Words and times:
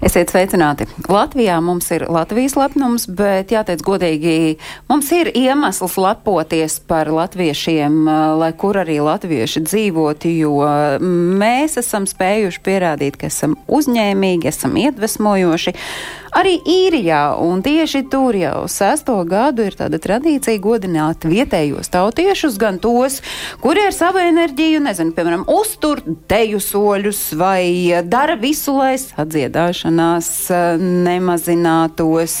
Esiet 0.00 0.30
sveicināti! 0.32 0.86
Latvijā 1.12 1.58
mums 1.60 1.90
ir 1.92 2.06
Latvijas 2.08 2.54
lepnums, 2.56 3.02
bet 3.04 3.50
jāteic 3.52 3.82
godīgi, 3.84 4.54
mums 4.88 5.10
ir 5.12 5.28
iemesls 5.36 5.98
lepoties 6.00 6.78
par 6.88 7.10
latviešiem, 7.12 7.98
lai 8.40 8.48
kur 8.56 8.78
arī 8.80 8.96
latvieši 9.04 9.60
dzīvotu, 9.66 10.32
jo 10.40 10.54
mēs 11.42 11.76
esam 11.82 12.08
spējuši 12.08 12.62
pierādīt, 12.64 13.20
ka 13.20 13.28
esam 13.28 13.58
uzņēmīgi, 13.68 14.48
esam 14.48 14.80
iedvesmojoši. 14.80 15.76
Arī 16.30 16.60
īrijā, 16.62 17.34
un 17.42 17.58
tieši 17.64 18.04
tur 18.10 18.36
jau 18.38 18.68
sesto 18.70 19.16
gadu 19.26 19.64
ir 19.66 19.74
tāda 19.74 19.98
tradīcija 19.98 20.60
godināt 20.62 21.24
vietējos 21.26 21.90
tautiešus, 21.90 22.54
gan 22.60 22.78
tos, 22.78 23.18
kuri 23.58 23.82
ar 23.88 23.94
savu 23.94 24.20
enerģiju, 24.22 24.78
nezinu, 24.84 25.10
piemēram, 25.16 25.42
uztur 25.50 25.98
teju 26.30 26.60
soļus 26.62 27.22
vai 27.40 27.64
dara 28.06 28.36
visu, 28.38 28.76
lai 28.78 28.92
sadziedāšanās 29.02 30.30
nemazinātos, 30.78 32.36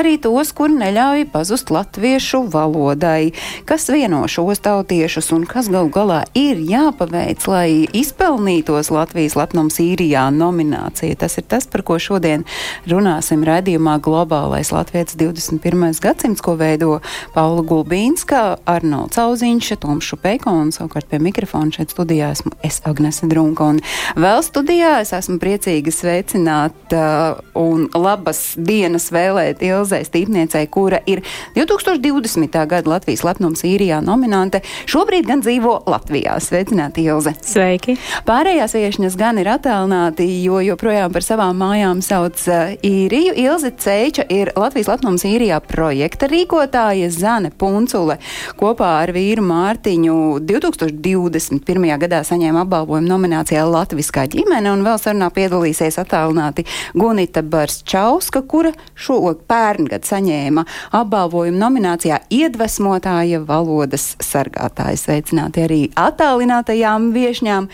arī 0.00 0.16
tos, 0.24 0.54
kuri 0.56 0.80
neļauj 0.80 1.26
pazust 1.34 1.74
latviešu 1.74 2.46
valodai, 2.54 3.34
kas 3.68 3.90
vieno 3.92 4.22
šos 4.32 4.64
tautiešus 4.64 5.28
un 5.36 5.44
kas 5.50 5.68
gal 5.72 5.92
galā 5.92 6.22
ir 6.32 6.64
jāpaveic, 6.64 7.44
lai 7.52 7.68
izpelnītos 7.92 8.88
Latvijas 8.94 9.36
lepnums 9.36 9.76
īrijā 9.82 10.24
nominācija. 10.32 11.20
Tas 11.20 11.36
ir 11.36 11.44
tas, 11.44 11.68
par 11.68 11.84
ko 11.84 12.00
šodien 12.00 12.48
runās 12.88 13.25
runāsim 13.26 13.42
raidījumā 13.42 13.96
Globālais 13.98 14.70
Latvijas 14.70 15.16
21. 15.18 15.98
gadsimts, 16.00 16.40
ko 16.40 16.54
veido 16.54 17.00
Paula 17.34 17.62
Gulbīnska, 17.66 18.58
Arnolds 18.64 19.18
Auziņš, 19.18 19.72
Toms 19.82 20.06
Šupeiko 20.06 20.52
un 20.54 20.70
savukārt 20.70 21.08
pie 21.10 21.18
mikrofona 21.18 21.72
šeit 21.74 21.90
studijā 21.90 22.30
esmu 22.30 22.52
es 22.62 22.78
Agnese 22.86 23.26
Drunka. 23.26 23.66
Un 23.66 23.80
vēl 24.14 24.42
studijā 24.46 25.00
es 25.02 25.10
esmu 25.16 25.40
priecīga 25.42 25.90
sveicināt 25.90 26.94
uh, 26.94 27.40
un 27.58 27.88
labas 27.94 28.54
dienas 28.56 29.10
vēlēt 29.10 29.64
Ilzai 29.66 30.04
Stīpniecei, 30.06 30.68
kura 30.70 31.02
ir 31.06 31.24
2020. 31.56 32.54
gada 32.70 32.94
Latvijas 32.94 33.24
lepnums 33.26 33.64
īrijā 33.66 33.98
nominante. 34.06 34.62
Šobrīd 34.86 35.26
gan 35.26 35.42
dzīvo 35.42 35.80
Latvijā. 35.90 36.38
Sveicināti, 36.38 37.08
Ilze! 37.10 37.34
Sveiki! 37.42 37.98
Pārējās 38.28 38.78
viešņas 38.78 39.18
gan 39.18 39.42
ir 39.42 39.50
attālināti, 39.56 40.28
jo 40.44 40.62
joprojām 40.62 41.10
par 41.16 41.26
savām 41.26 41.58
mājām 41.58 42.04
sauc 42.06 42.46
uh, 42.46 42.76
īri. 42.86 43.15
Īriju. 43.16 43.32
Ilze 43.36 43.70
Ceiča 43.70 44.24
ir 44.28 44.50
Latvijas 44.56 44.88
Latvijas 44.90 45.24
īrijā 45.24 45.56
projekta 45.64 46.26
rīkotāja 46.28 47.08
Zane 47.10 47.48
Puncule. 47.48 48.18
Kopā 48.60 48.88
ar 49.04 49.12
vīru 49.14 49.40
Mārtiņu 49.46 50.16
2021. 50.44 51.86
gadā 52.02 52.20
saņēma 52.26 52.64
apbalvojumu 52.66 53.08
nominācijā 53.08 53.62
Latviskā 53.64 54.26
ģimene 54.32 54.72
un 54.72 54.84
vēl 54.84 54.98
sarunā 55.00 55.30
piedalīsies 55.32 55.96
attālināti 56.02 56.66
Gunita 56.92 57.40
Barsčauska, 57.40 58.42
kura 58.44 58.74
šo 58.92 59.20
pērngad 59.48 60.04
saņēma 60.04 60.66
apbalvojumu 61.00 61.60
nominācijā 61.62 62.20
Iedvesmotāja 62.28 63.40
valodas 63.48 64.16
sargātāja. 64.20 65.00
Sveicināti 65.00 65.64
arī 65.64 65.80
attālinātajām 65.96 67.12
viešņām. 67.16 67.70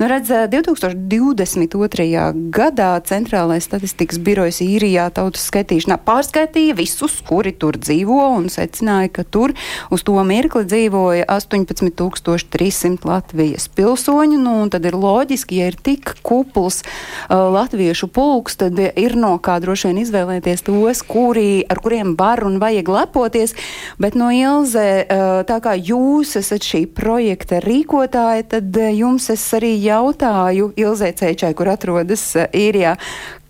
Nu, 0.00 0.08
redz, 0.08 0.32
2022. 0.52 2.08
gadā 2.54 2.90
Centrālais 3.04 3.68
statistikas 3.68 4.22
birojas 4.22 4.62
īrijā 4.64 4.85
tautas 5.16 5.46
skaitīšanā 5.50 5.98
pārskaitīja 6.06 6.76
visus, 6.78 7.18
kuri 7.26 7.52
tur 7.56 7.78
dzīvo, 7.80 8.18
un 8.36 8.48
secināja, 8.52 9.10
ka 9.18 9.24
tur 9.24 9.54
uz 9.92 10.04
to 10.06 10.14
mirkli 10.26 10.64
dzīvoja 10.68 11.26
18,300 11.32 13.06
Latvijas 13.06 13.68
pilsoņu. 13.76 14.38
Nu, 14.40 14.54
tad 14.72 14.86
ir 14.88 14.96
loģiski, 14.98 15.60
ja 15.60 15.70
ir 15.70 15.78
tik 15.78 16.14
kupls 16.26 16.82
uh, 16.82 17.48
latviešu 17.54 18.08
pulks, 18.12 18.58
tad 18.60 18.78
ir 18.78 19.16
no 19.18 19.34
kā 19.42 19.58
droši 19.62 19.90
vien 19.90 20.02
izvēlēties 20.04 20.66
tos, 20.66 21.02
kuri, 21.06 21.64
ar 21.68 21.80
kuriem 21.82 22.14
var 22.18 22.44
un 22.46 22.60
vajag 22.62 22.90
lepoties. 22.92 23.56
Bet 24.02 24.18
no 24.18 24.30
Ilze, 24.34 24.86
uh, 25.02 25.40
tā 25.48 25.60
kā 25.64 25.76
jūs 25.78 26.36
esat 26.40 26.66
šī 26.66 26.84
projekta 26.96 27.60
rīkotāja, 27.64 28.46
tad 28.56 28.80
uh, 28.80 28.92
jums 28.94 29.30
es 29.34 29.46
arī 29.56 29.74
jautāju 29.82 30.72
Ilzē 30.76 31.12
Cēčai, 31.16 31.54
kur 31.56 31.72
atrodas 31.72 32.28
uh, 32.36 32.46
īrijā, 32.56 32.96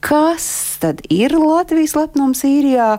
kas 0.04 0.46
tad 0.82 1.02
ir 1.12 1.34
Latvijas 1.38 1.96
lepnums 1.96 2.42
īrijā, 2.46 2.96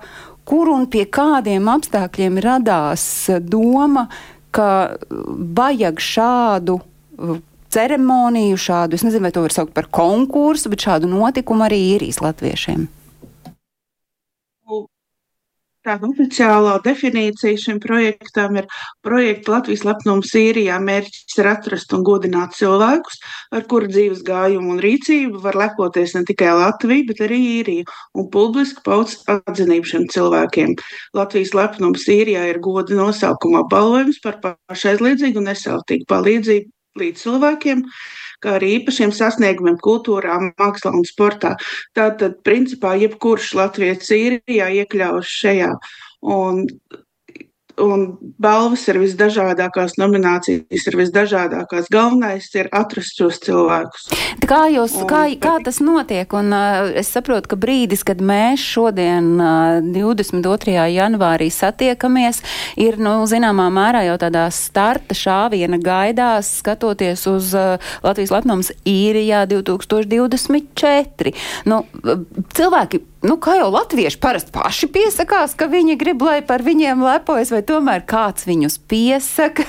kur 0.48 0.72
un 0.72 0.88
pie 0.92 1.06
kādiem 1.06 1.68
apstākļiem 1.72 2.40
radās 2.44 3.04
doma, 3.44 4.08
ka 4.56 4.98
vajag 5.58 6.00
šādu 6.02 6.80
ceremoniju, 7.74 8.58
šādu, 8.58 8.96
es 8.96 9.04
nezinu, 9.04 9.28
vai 9.28 9.34
to 9.36 9.44
var 9.44 9.54
saukt 9.54 9.74
par 9.76 9.90
konkursu, 9.92 10.72
bet 10.72 10.86
šādu 10.88 11.10
notikumu 11.12 11.68
arī 11.68 11.82
īrijas 11.94 12.22
latviešiem. 12.24 12.88
Tāda 15.88 16.04
oficiālā 16.10 16.74
definīcija 16.84 17.60
šim 17.62 17.78
projektam 17.80 18.58
ir 18.60 18.66
projekta 19.06 19.54
Latvijas 19.54 19.86
lepnums 19.88 20.34
Sīrijā. 20.34 20.82
Mērķis 20.84 21.38
ir 21.40 21.48
atrast 21.48 21.94
un 21.96 22.04
godināt 22.04 22.58
cilvēkus, 22.58 23.22
ar 23.56 23.64
kuru 23.72 23.88
dzīves 23.94 24.26
gājumu 24.28 24.74
un 24.76 24.82
rīcību 24.84 25.40
var 25.46 25.56
lepoties 25.56 26.18
ne 26.18 26.26
tikai 26.28 26.52
Latvija, 26.60 27.08
bet 27.08 27.24
arī 27.30 27.40
īrija, 27.62 27.88
un 28.20 28.28
publiski 28.34 28.84
pauc 28.84 29.16
atzinību 29.32 29.88
šiem 29.94 30.10
cilvēkiem. 30.12 30.76
Latvijas 31.16 31.56
lepnums 31.56 32.04
Sīrijā 32.04 32.44
ir 32.52 32.60
goda 32.68 32.98
nosaukuma 33.00 33.64
apbalvojums 33.64 34.20
par 34.28 34.42
pašaizliedzīgu 34.44 35.40
un 35.40 35.54
nesautīgi 35.54 36.10
palīdzību 36.12 36.74
līdz 37.00 37.24
cilvēkiem, 37.24 37.86
kā 38.44 38.58
arī 38.58 38.74
īpašiem 38.80 39.14
sasniegumiem 39.16 39.80
kultūrā, 39.84 40.38
mākslā 40.60 40.94
un 40.96 41.06
sportā. 41.08 41.56
Tātad, 41.98 42.40
principā, 42.48 42.96
jebkurš 43.02 43.54
Latvijas 43.58 44.12
īrijā 44.14 44.70
iekļaujas 44.84 45.34
šajā. 45.42 45.72
Un, 46.38 46.66
un 47.82 48.06
balvas 48.42 48.84
ir 48.90 49.00
visdažādākās, 49.02 49.98
nominācijas 50.02 50.88
ir 50.90 50.98
visdažādākās. 51.00 51.90
Galvenais 51.94 52.50
ir 52.58 52.70
atrast 52.76 53.20
šos 53.20 53.40
cilvēkus. 53.46 54.08
Kā, 54.48 54.64
jūs, 54.72 54.96
un, 55.02 55.08
kā, 55.10 55.24
kā 55.42 55.58
tas 55.66 55.80
notiek? 55.84 56.32
Un, 56.38 56.52
uh, 56.56 56.90
es 56.98 57.12
saprotu, 57.14 57.52
ka 57.54 57.60
brīdis, 57.60 58.04
kad 58.08 58.22
mēs 58.24 58.64
šodien, 58.64 59.34
uh, 59.38 59.80
22. 59.94 60.76
janvārī, 60.94 61.50
satiekamies, 61.54 62.42
ir, 62.80 63.00
nu, 63.02 63.20
zināmā 63.30 63.68
mērā 63.74 64.06
jau 64.08 64.18
tādā 64.22 64.48
starta 64.54 65.18
šāviena 65.18 65.80
gaidās, 65.84 66.58
skatoties 66.62 67.28
uz 67.30 67.54
uh, 67.58 67.92
Latvijas 68.06 68.34
lepnums 68.34 68.72
īrijā 68.88 69.46
2024. 69.52 71.36
Nu, 71.70 71.84
cilvēki 72.58 73.04
nu, 73.28 73.38
kā 73.42 73.58
jau 73.60 73.68
latvieši 73.74 74.20
parasti 74.24 74.54
paši 74.56 74.90
piesakās, 74.94 75.56
ka 75.58 75.68
viņi 75.72 75.98
grib, 76.00 76.24
lai 76.24 76.40
par 76.46 76.64
viņiem 76.66 77.04
lepojas, 77.04 77.52
vai 77.54 77.64
tomēr 77.68 78.06
kāds 78.08 78.48
viņus 78.48 78.80
piesaka. 78.90 79.66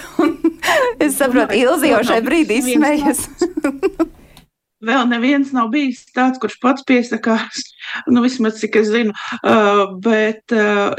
es 1.05 1.19
saprotu, 1.19 1.59
Ilzi 1.59 1.93
jau 1.93 2.05
šai 2.07 2.21
brīdī 2.27 2.61
smējas. 2.65 3.27
Vēl 4.89 5.09
neviens 5.11 5.51
nav 5.51 5.73
bijis 5.73 6.05
tāds, 6.15 6.39
kurš 6.39 6.61
pats 6.63 6.85
piesakās, 6.87 7.65
nu, 8.07 8.23
vismaz 8.23 8.61
cik 8.61 8.79
es 8.79 8.93
zinu, 8.93 9.15
uh, 9.43 9.89
bet 10.05 10.55
uh, 10.55 10.95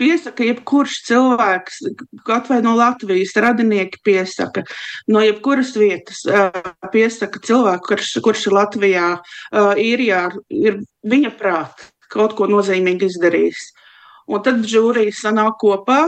piesaka 0.00 0.46
jebkurš 0.48 0.96
cilvēks, 1.08 1.80
kaut 2.26 2.48
vai 2.50 2.60
no 2.64 2.74
Latvijas 2.78 3.34
radinieki 3.38 4.00
piesaka, 4.04 4.64
no 5.10 5.22
jebkuras 5.22 5.74
vietas 5.78 6.24
piesaka 6.92 7.42
cilvēku, 7.44 7.92
kurš, 7.92 8.12
kurš 8.24 8.48
ir 8.48 8.56
Latvijā, 8.58 9.08
īrijā, 9.80 10.26
ir 10.50 10.80
viņa 11.06 11.34
prāt 11.38 11.88
kaut 12.14 12.36
ko 12.38 12.48
nozīmīgi 12.50 13.10
izdarījis. 13.10 13.70
Un 14.30 14.42
tad 14.44 14.62
žūrija 14.68 15.12
sanāk 15.14 15.58
kopā. 15.60 16.00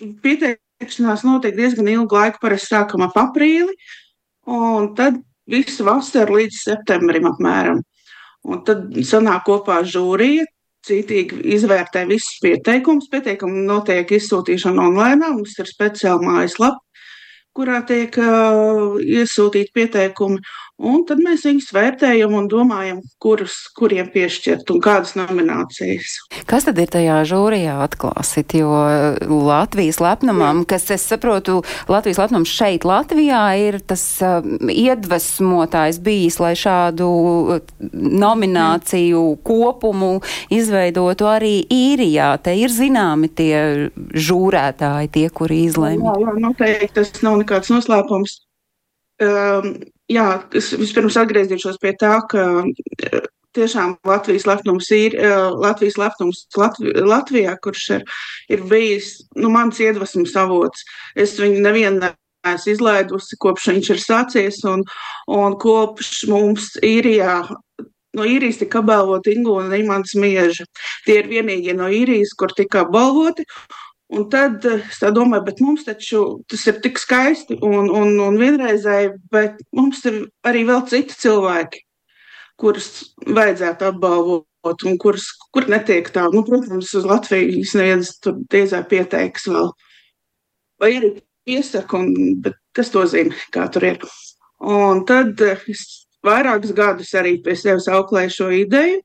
Pieteikšanās 0.00 1.24
notiek 1.26 1.56
diezgan 1.56 1.88
ilgu 1.92 2.16
laiku, 2.16 2.40
parasti 2.40 2.72
sākam 2.72 3.04
ap 3.04 3.16
aprīli, 3.20 3.74
un 4.48 4.92
tad 4.96 5.18
visu 5.48 5.84
vasaru 5.86 6.40
līdz 6.40 6.60
septembrim 6.62 7.28
apmēram. 7.30 7.82
Un 8.46 8.62
tad 8.66 8.92
sanāk 9.08 9.46
kopā 9.48 9.80
žūrija, 9.88 10.46
cītīgi 10.86 11.42
izvērtē 11.56 12.04
visus 12.08 12.38
pieteikumus. 12.42 13.10
Pieteikumi 13.12 13.64
notiek 13.66 14.10
izsūtīšana 14.18 14.88
online, 14.88 15.32
mums 15.34 15.56
ir 15.62 15.70
speciāla 15.70 16.22
mājaslapa, 16.22 16.82
kurā 17.56 17.80
tiek 17.88 18.16
uh, 18.20 18.98
iesūtīti 19.00 19.74
pieteikumi. 19.76 20.42
Un 20.76 21.06
tad 21.08 21.22
mēs 21.24 21.46
viņus 21.46 21.70
vērtējam 21.72 22.34
un 22.36 22.50
domājam, 22.52 22.98
kurus, 23.22 23.54
kuriem 23.78 24.10
piešķirt 24.12 24.68
un 24.74 24.80
kādas 24.84 25.14
nominācijas. 25.16 26.18
Kas 26.44 26.66
tad 26.68 26.76
ir 26.82 26.90
tajā 26.92 27.22
žūrijā 27.30 27.78
atklāsit? 27.80 28.52
Jo 28.60 28.68
Latvijas 29.24 30.02
lepnumam, 30.04 30.66
kas 30.68 30.84
es 30.92 31.06
saprotu, 31.08 31.62
Latvijas 31.88 32.20
lepnums 32.20 32.52
šeit 32.52 32.84
Latvijā 32.84 33.40
ir 33.56 33.80
tas 33.88 34.04
uh, 34.20 34.44
iedvesmotājs 34.68 36.02
bijis, 36.04 36.36
lai 36.44 36.52
šādu 36.60 37.08
nomināciju 37.96 39.24
kopumu 39.48 40.18
izveidotu 40.52 41.30
arī 41.32 41.54
īrijā. 41.72 42.34
Te 42.44 42.52
ir 42.52 42.68
zināmi 42.68 43.32
tie 43.32 43.88
žūrētāji, 43.96 45.14
tie, 45.16 45.28
kuri 45.32 45.64
izlēma. 45.70 46.12
Jā, 46.12 46.26
jā, 46.28 46.40
noteikti 46.44 46.92
tas 47.00 47.16
nav 47.24 47.40
nekāds 47.40 47.72
noslēpums. 47.72 48.42
Um, 49.22 49.70
jā, 50.12 50.26
es 50.56 50.74
vispirms 50.76 51.16
atgriezīšos 51.16 51.78
pie 51.80 51.94
tā, 51.96 52.18
ka 52.28 52.44
tiešām 53.56 53.96
Latvijas 54.04 54.44
lepnums 54.48 54.90
ir 54.92 55.16
Latvijas 55.56 55.96
lepnums 56.00 56.44
Latvi, 56.58 56.92
Latvijā, 57.00 57.56
kurš 57.64 57.86
ir, 57.96 58.04
ir 58.52 58.64
bijis 58.68 59.14
nu, 59.40 59.48
mans 59.52 59.80
iedvesmas 59.80 60.36
avots. 60.36 60.84
Es 61.16 61.38
viņu 61.40 61.64
nevienu 61.64 62.02
neesmu 62.02 62.74
izlaidusi, 62.74 63.38
kopš 63.42 63.70
viņš 63.72 63.92
ir 63.94 64.02
sācies, 64.02 64.60
un, 64.68 64.84
un 65.32 65.56
kopš 65.62 66.26
mums 66.30 66.74
īrijā. 66.84 67.40
No 68.16 68.24
īrijas 68.24 68.62
tika 68.62 68.80
apbalvota 68.80 69.28
Ingu 69.28 69.58
un 69.60 69.74
Imants 69.76 70.14
Mieža. 70.16 70.64
Tie 71.04 71.18
ir 71.20 71.26
vienīgie 71.28 71.74
no 71.76 71.90
īrijas, 71.92 72.32
kur 72.38 72.54
tika 72.56 72.86
apbalvoti. 72.86 73.44
Un 74.14 74.28
tad 74.30 74.62
es 74.70 75.00
domāju, 75.02 75.42
bet 75.48 75.60
mums 75.64 75.86
taču 75.86 76.20
tas 76.50 76.62
ir 76.70 76.76
tik 76.82 77.00
skaisti 77.02 77.56
un, 77.58 77.88
un, 77.90 78.12
un 78.22 78.36
vienreizēji, 78.38 79.16
bet 79.34 79.58
mums 79.74 80.04
ir 80.06 80.20
arī 80.46 80.62
vēl 80.68 80.84
citi 80.86 81.16
cilvēki, 81.24 81.82
kurus 82.60 82.90
vajadzētu 83.26 83.88
apbalvot 83.88 84.86
un 84.86 84.98
kurus, 85.02 85.26
kur 85.50 85.66
netiek 85.70 86.06
tā. 86.14 86.28
Nu, 86.30 86.44
protams, 86.46 86.92
uz 86.94 87.08
Latvijas 87.08 87.74
neviens 87.78 88.14
tur 88.22 88.38
diezā 88.52 88.84
pieteiks 88.86 89.48
vēl. 89.50 89.72
Vai 90.78 90.92
arī 91.00 91.12
piesaka, 91.46 91.98
un, 91.98 92.38
bet 92.46 92.54
kas 92.78 92.94
to 92.94 93.02
zina, 93.10 93.34
kā 93.54 93.66
tur 93.74 93.90
ir. 93.90 93.98
Un 94.62 95.02
tad 95.08 95.42
es 95.42 95.82
vairākus 96.26 96.74
gadus 96.76 97.10
arī 97.18 97.36
pie 97.42 97.58
sevis 97.58 97.90
auklēju 97.90 98.34
šo 98.38 98.52
ideju. 98.54 99.02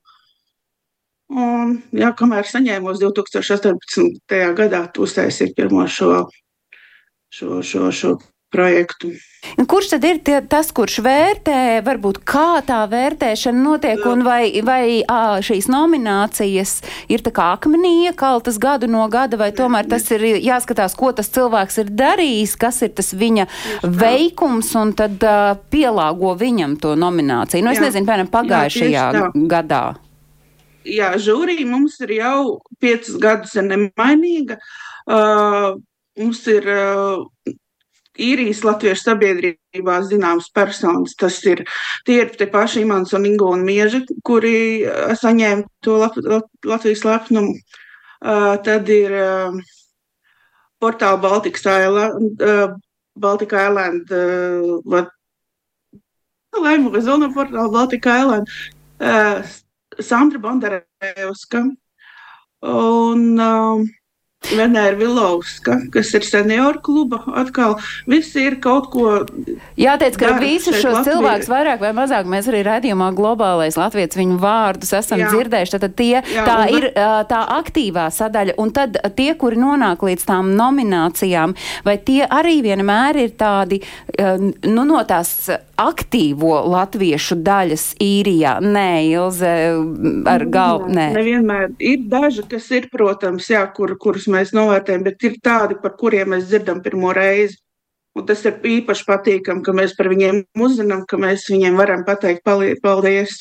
Un, 1.32 1.78
jā, 1.96 2.10
kamēr 2.16 2.44
saņēmos 2.48 3.00
2018. 3.00 4.42
gadā, 4.58 4.84
uztaisīju 5.00 5.56
pirmo 5.56 5.86
šo, 5.88 6.26
šo, 7.32 7.62
šo, 7.64 7.88
šo 7.88 8.16
projektu. 8.52 9.08
Kurš 9.68 9.88
tad 9.94 10.04
ir 10.04 10.18
tie, 10.20 10.36
tas, 10.44 10.68
kurš 10.76 10.98
vērtē, 11.02 11.80
varbūt 11.86 12.20
kā 12.28 12.60
tā 12.68 12.82
vērtēšana 12.90 13.64
notiek, 13.64 14.04
un 14.06 14.26
vai, 14.26 14.60
vai 14.66 15.00
ā, 15.08 15.40
šīs 15.42 15.70
nominācijas 15.72 16.74
ir 17.10 17.24
tā 17.24 17.32
kā 17.34 17.48
akmenī 17.56 18.10
iekaltas 18.10 18.60
gadu 18.62 18.90
no 18.92 19.08
gada, 19.12 19.40
vai 19.40 19.50
tomēr 19.56 19.88
tas 19.88 20.04
ir 20.12 20.26
jāskatās, 20.44 20.94
ko 20.98 21.14
tas 21.16 21.32
cilvēks 21.32 21.80
ir 21.82 21.96
darījis, 21.96 22.54
kas 22.60 22.84
ir 22.84 22.92
tas 23.00 23.14
viņa 23.16 23.48
veikums, 23.88 24.76
un 24.78 24.92
tad 25.00 25.16
uh, 25.24 25.56
pielāgo 25.72 26.36
viņam 26.38 26.76
to 26.82 26.94
nomināciju. 27.00 27.64
Nu, 27.64 27.72
es 27.72 27.80
jā, 27.80 27.88
nezinu, 27.88 28.06
piemēram, 28.06 28.32
pagājušajā 28.36 29.12
jā, 29.16 29.28
gadā 29.48 29.84
jā, 30.84 31.12
žūrija 31.18 31.66
mums 31.68 31.98
ir 32.04 32.16
jau 32.18 32.60
piecus 32.82 33.18
gadus 33.22 33.56
nemainīga. 33.58 34.58
Uh, 35.06 35.74
mums 36.18 36.42
ir 36.50 36.68
uh, 36.70 37.52
īrijas 38.18 38.62
latviešu 38.66 39.06
sabiedrībā 39.06 39.98
zināmas 40.08 40.50
personas. 40.54 41.14
Tas 41.18 41.38
ir 41.48 41.64
tie 42.06 42.22
ir 42.22 42.34
tie 42.36 42.46
paši 42.50 42.82
Imants 42.84 43.14
un 43.16 43.26
Ingo 43.26 43.50
un 43.54 43.64
Mieži, 43.66 44.04
kuri 44.24 44.84
saņēma 45.20 45.66
to 45.84 45.98
Lat 46.02 46.18
Lat 46.22 46.48
Latvijas 46.64 47.04
lepnumu. 47.08 47.56
Uh, 48.22 48.54
tad 48.62 48.86
ir 48.92 49.10
uh, 49.18 49.56
portāla 50.78 51.18
Baltikas 51.18 51.66
Island, 51.66 52.42
uh, 52.42 52.76
Baltika 53.18 53.66
Island, 53.66 54.12
uh, 54.14 55.02
Laimu 56.54 57.00
Zona 57.00 57.32
portāla 57.34 57.66
Baltika 57.72 58.20
Island. 58.22 58.52
Uh, 59.02 59.42
Sandra 60.00 60.38
Bondarevska 60.42 61.66
un 62.62 63.40
um, 63.40 63.90
Venēra 64.42 64.96
Vilovska, 64.98 65.76
kas 65.94 66.10
ir 66.16 66.24
senioru 66.26 66.80
kluba. 66.82 67.20
Atkal 67.38 67.76
viss 68.10 68.34
ir 68.38 68.56
kaut 68.62 68.88
ko. 68.92 69.22
Jāteic, 69.78 70.18
ka 70.18 70.32
visus 70.40 70.80
šos 70.80 70.98
Latvijā. 70.98 71.04
cilvēkus 71.12 71.50
vairāk 71.52 71.82
vai 71.84 71.92
mazāk 71.96 72.28
mēs 72.30 72.48
arī 72.50 72.64
redzījumā 72.66 73.12
globālais 73.16 73.78
Latvijas 73.78 74.18
viņu 74.18 74.40
vārdus 74.42 74.92
esam 74.98 75.22
Jā. 75.22 75.30
dzirdējuši. 75.32 75.80
Tad 75.84 75.96
tie, 75.98 76.24
Jā, 76.26 76.46
tā 76.48 76.58
un, 76.66 76.74
ir 76.74 76.88
tā 77.30 77.42
aktīvā 77.60 78.08
sadaļa. 78.12 78.58
Un 78.62 78.74
tad 78.74 78.98
tie, 79.16 79.30
kuri 79.38 79.62
nonāk 79.62 80.02
līdz 80.10 80.26
tām 80.28 80.52
nominācijām, 80.58 81.54
vai 81.86 81.96
tie 82.02 82.26
arī 82.26 82.58
vienmēr 82.66 83.22
ir 83.22 83.36
tādi, 83.38 83.78
nu, 84.18 84.84
no 84.84 85.04
tās 85.06 85.46
aktīvo 85.82 86.54
latviešu 86.72 87.38
daļas 87.44 87.86
īrijā? 88.02 88.56
Nē, 88.64 88.88
Ilze, 89.10 89.52
ar 90.30 90.46
galvu. 90.52 90.92
Nē, 90.94 91.08
nevienmēr. 91.16 91.74
Ir 91.82 92.06
daži, 92.12 92.46
kas 92.50 92.70
ir, 92.74 92.88
protams, 92.92 93.50
jā, 93.52 93.64
kur, 93.76 93.96
kurus 94.00 94.28
mēs 94.32 94.54
novērtējam, 94.56 95.04
bet 95.08 95.28
ir 95.28 95.38
tādi, 95.44 95.78
par 95.82 95.96
kuriem 96.00 96.34
mēs 96.34 96.48
dzirdam 96.50 96.82
pirmo 96.84 97.12
reizi. 97.16 97.58
Un 98.12 98.26
tas 98.28 98.42
ir 98.44 98.58
īpaši 98.68 99.06
patīkami, 99.08 99.64
ka 99.64 99.72
mēs 99.72 99.94
par 99.96 100.10
viņiem 100.12 100.42
uzzinām, 100.60 101.06
ka 101.08 101.16
mēs 101.20 101.46
viņiem 101.48 101.78
varam 101.80 102.02
pateikt 102.04 102.44
paldies. 102.44 103.38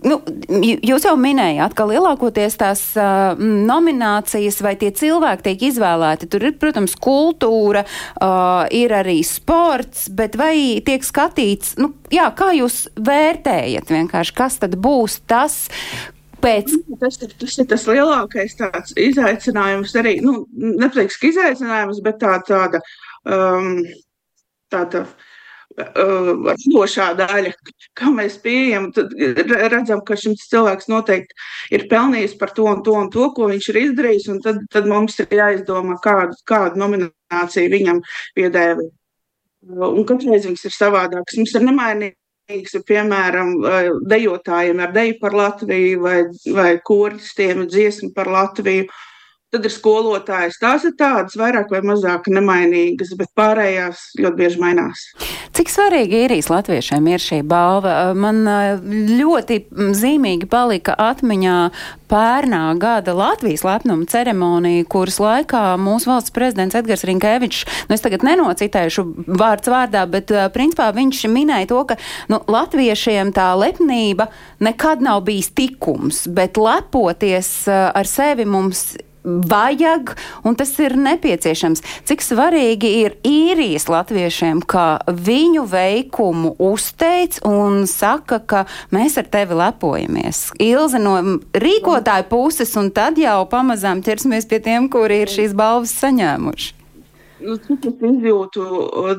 Nu, 0.00 0.16
jūs 0.56 1.04
jau 1.04 1.12
minējāt, 1.20 1.74
ka 1.76 1.84
lielākoties 1.86 2.56
tās 2.58 2.80
uh, 2.98 3.36
nominācijas 3.38 4.62
vai 4.64 4.72
tie 4.80 4.88
cilvēki 4.96 5.44
tiek 5.44 5.64
izvēlēti. 5.68 6.28
Tur 6.32 6.46
ir, 6.48 6.54
protams, 6.58 6.96
kultūra, 6.96 7.84
uh, 7.84 8.64
ir 8.74 8.94
arī 8.96 9.18
sports, 9.26 10.08
bet 10.08 10.38
vai 10.40 10.80
tiek 10.86 11.04
skatīts, 11.04 11.76
nu, 11.78 11.92
jā, 12.10 12.30
kā 12.34 12.50
jūs 12.56 12.86
vērtējat 12.96 13.92
vienkārši, 13.92 14.36
kas 14.40 14.58
tad 14.64 14.78
būs 14.80 15.20
tas, 15.30 15.66
Pēc... 16.40 16.70
Nu, 16.88 16.96
tas, 16.96 17.18
ir, 17.20 17.32
tas 17.36 17.56
ir 17.60 17.66
tas 17.68 17.82
lielākais 17.84 18.54
izaicinājums 18.96 19.92
arī, 20.00 20.14
nu, 20.24 20.46
nepatīk, 20.56 21.12
ka 21.20 21.28
izaicinājums, 21.28 22.00
bet 22.06 22.16
tā, 22.22 22.38
tāda, 22.48 22.80
um, 23.28 23.82
tāda 24.72 25.04
vadošā 26.46 27.08
daļa, 27.18 27.52
kā 27.98 28.10
mēs 28.14 28.38
pieejam, 28.42 28.90
tad 28.96 29.12
redzam, 29.72 30.02
ka 30.06 30.16
šim 30.18 30.36
cilvēks 30.40 30.90
noteikti 30.92 31.76
ir 31.76 31.86
pelnījis 31.90 32.36
par 32.40 32.54
to 32.56 32.68
un 32.70 32.84
to 32.86 32.94
un 32.98 33.10
to, 33.12 33.30
ko 33.36 33.50
viņš 33.50 33.68
ir 33.72 33.80
izdarījis, 33.84 34.30
un 34.34 34.40
tad, 34.44 34.62
tad 34.72 34.88
mums 34.90 35.18
ir 35.22 35.36
jāizdomā, 35.40 35.98
kādu, 36.04 36.38
kādu 36.48 36.80
nomināciju 36.84 37.74
viņam 37.74 38.00
piedēvi. 38.38 38.88
Un 39.68 40.06
katreiz 40.08 40.48
viņas 40.48 40.64
ir 40.64 40.72
savādākas. 40.72 41.36
Mums 41.36 41.52
ir 41.54 41.66
nemainīgs, 41.66 42.78
piemēram, 42.88 43.52
dejotājiem 44.08 44.80
ar 44.80 44.94
deju 44.96 45.18
par 45.20 45.36
Latviju 45.36 46.00
vai, 46.06 46.18
vai 46.56 46.72
koristiem 46.84 47.66
dziesmu 47.68 48.14
par 48.16 48.30
Latviju. 48.32 48.88
Tad 49.50 49.64
ir 49.66 49.72
skolotājs. 49.74 50.60
Tās 50.62 50.84
ir 50.86 50.92
tādas 50.94 51.34
vairāk 51.34 51.72
vai 51.74 51.80
mazāk 51.82 52.28
nemainīgas, 52.30 53.16
bet 53.18 53.32
pārējās 53.34 54.12
ļoti 54.20 54.38
bieži 54.38 54.60
mainās. 54.62 55.08
Cik 55.58 55.72
svarīgi 55.74 56.20
īrijas 56.24 56.46
latviešiem 56.52 57.08
ir 57.10 57.24
šī 57.24 57.40
balva? 57.50 58.12
Man 58.14 58.44
ļoti 59.10 59.64
zīmīgi 59.98 60.46
palika 60.50 60.94
atmiņā 60.94 61.56
pērnā 62.10 62.62
gada 62.78 63.16
Latvijas 63.18 63.66
lepnuma 63.66 64.06
ceremonija, 64.10 64.86
kuras 64.90 65.18
laikā 65.22 65.64
mūsu 65.82 66.12
valsts 66.12 66.34
prezidents 66.34 66.78
Edgars 66.78 67.02
Rinkēvičs, 67.10 67.66
nu 67.90 67.98
es 67.98 68.06
tagad 68.06 68.22
nenocitēšu 68.26 69.06
vārds 69.26 69.70
vārdā, 69.70 70.06
bet 70.10 70.30
principā 70.54 70.92
viņš 70.94 71.26
minēja 71.30 71.72
to, 71.74 71.82
ka 71.90 71.98
nu, 72.30 72.38
latviešiem 72.50 73.34
tā 73.34 73.50
lepnība 73.58 74.30
nekad 74.62 75.02
nav 75.02 75.22
bijis 75.26 75.50
tikums, 75.58 76.24
bet 76.30 76.58
lepoties 76.58 77.52
ar 77.70 78.06
sevi 78.06 78.46
mums 78.46 78.92
vajag 79.24 80.14
un 80.44 80.56
tas 80.56 80.72
ir 80.80 80.96
nepieciešams. 80.96 81.82
Cik 82.08 82.24
svarīgi 82.24 82.90
ir 83.02 83.16
īrijas 83.26 83.88
latviešiem, 83.90 84.62
ka 84.64 85.02
viņu 85.06 85.66
veikumu 85.70 86.54
uzteic 86.70 87.40
un 87.46 87.84
saka, 87.90 88.40
ka 88.40 88.64
mēs 88.94 89.18
ar 89.20 89.28
tevi 89.30 89.58
lepojamies. 89.60 90.50
Ilze 90.62 91.00
no 91.02 91.16
rīkotāju 91.52 92.28
puses, 92.30 92.74
un 92.80 92.90
tad 92.94 93.20
jau 93.20 93.42
pamazām 93.50 94.04
ķersimies 94.04 94.48
pie 94.50 94.62
tiem, 94.64 94.88
kuri 94.92 95.24
ir 95.24 95.32
šīs 95.32 95.56
balvas 95.56 95.94
saņēmuši. 96.00 96.76
Nu, 97.40 97.56
cik 97.56 97.86
es 97.88 98.02
izjūtu 98.04 98.64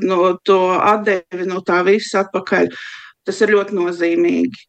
no 0.05 0.17
to 0.45 0.59
atdevi 0.77 1.47
no 1.49 1.61
tā 1.65 1.79
visa 1.87 2.21
atpakaļ, 2.21 2.69
tas 3.25 3.39
ir 3.41 3.55
ļoti 3.55 3.77
nozīmīgi. 3.77 4.67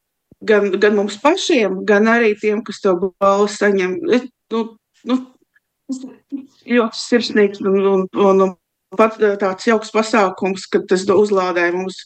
Gan, 0.48 0.72
gan 0.82 0.96
mums 0.96 1.18
pašiem, 1.22 1.82
gan 1.86 2.08
arī 2.10 2.32
tiem, 2.40 2.64
kas 2.66 2.80
to 2.82 2.96
balvu 3.22 3.50
saņem. 3.52 3.98
Nu, 4.52 4.62
nu, 5.08 5.18
ļoti 5.92 6.98
sirsnīgs 6.98 7.62
un, 7.64 7.78
un, 7.80 8.06
un, 8.14 8.42
un 8.46 8.98
pat 8.98 9.18
tāds 9.40 9.68
jauks 9.68 9.92
pasākums, 9.94 10.66
kad 10.70 10.86
tas 10.90 11.04
uzlādē 11.08 11.70
mums 11.74 12.00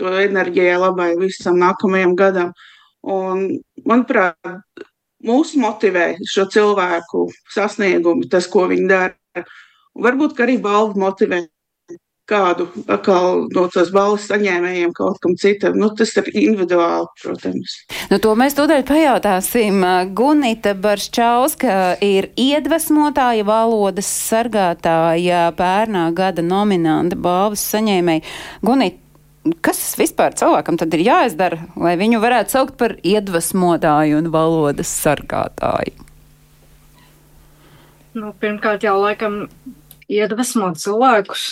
to 0.00 0.12
enerģijai 0.22 0.78
labai 0.80 1.10
visam 1.20 1.58
nākamajam 1.60 2.16
gadam. 2.18 2.54
Un, 3.00 3.46
manuprāt, 3.88 4.36
mūs 5.24 5.54
motivē 5.60 6.14
šo 6.28 6.46
cilvēku 6.52 7.26
sasniegumi, 7.52 8.28
tas, 8.32 8.48
ko 8.50 8.66
viņi 8.70 8.88
dara. 8.90 9.44
Un 9.96 10.04
varbūt 10.06 10.40
arī 10.40 10.58
balva 10.62 10.96
motivē 11.00 11.44
kādu 12.30 12.68
atkal 12.90 13.44
no 13.54 13.66
tās 13.72 13.90
balvas 13.94 14.28
saņēmējiem 14.30 14.94
kaut 14.96 15.18
kam 15.24 15.36
citam. 15.40 15.76
Nu, 15.80 15.90
tas 15.96 16.14
ir 16.20 16.30
individuāli, 16.30 17.08
protams. 17.22 17.76
Nu, 18.12 18.20
to 18.22 18.34
mēs 18.38 18.56
tūdaļ 18.58 18.84
pajautāsim. 18.88 19.84
Gunita 20.16 20.74
Barščauska 20.78 21.76
ir 22.04 22.30
iedvesmotāja, 22.40 23.46
valodas 23.48 24.10
sargātāja, 24.30 25.48
pērnā 25.58 26.08
gada 26.16 26.44
nominanta 26.46 27.18
balvas 27.18 27.64
saņēmēja. 27.74 28.26
Gunita, 28.66 29.00
kas 29.64 29.80
vispār 29.98 30.36
cilvēkam 30.38 30.78
tad 30.80 30.94
ir 30.96 31.04
jāizdara, 31.06 31.64
lai 31.80 31.96
viņu 32.00 32.20
varētu 32.22 32.56
saukt 32.56 32.78
par 32.80 32.96
iedvesmotāju 33.02 34.20
un 34.20 34.30
valodas 34.34 34.92
sargātāju? 35.02 36.06
Nu, 38.10 38.32
pirmkārt, 38.42 38.82
jau 38.82 38.96
laikam 38.98 39.44
iedvesmot 40.10 40.80
cilvēkus, 40.82 41.44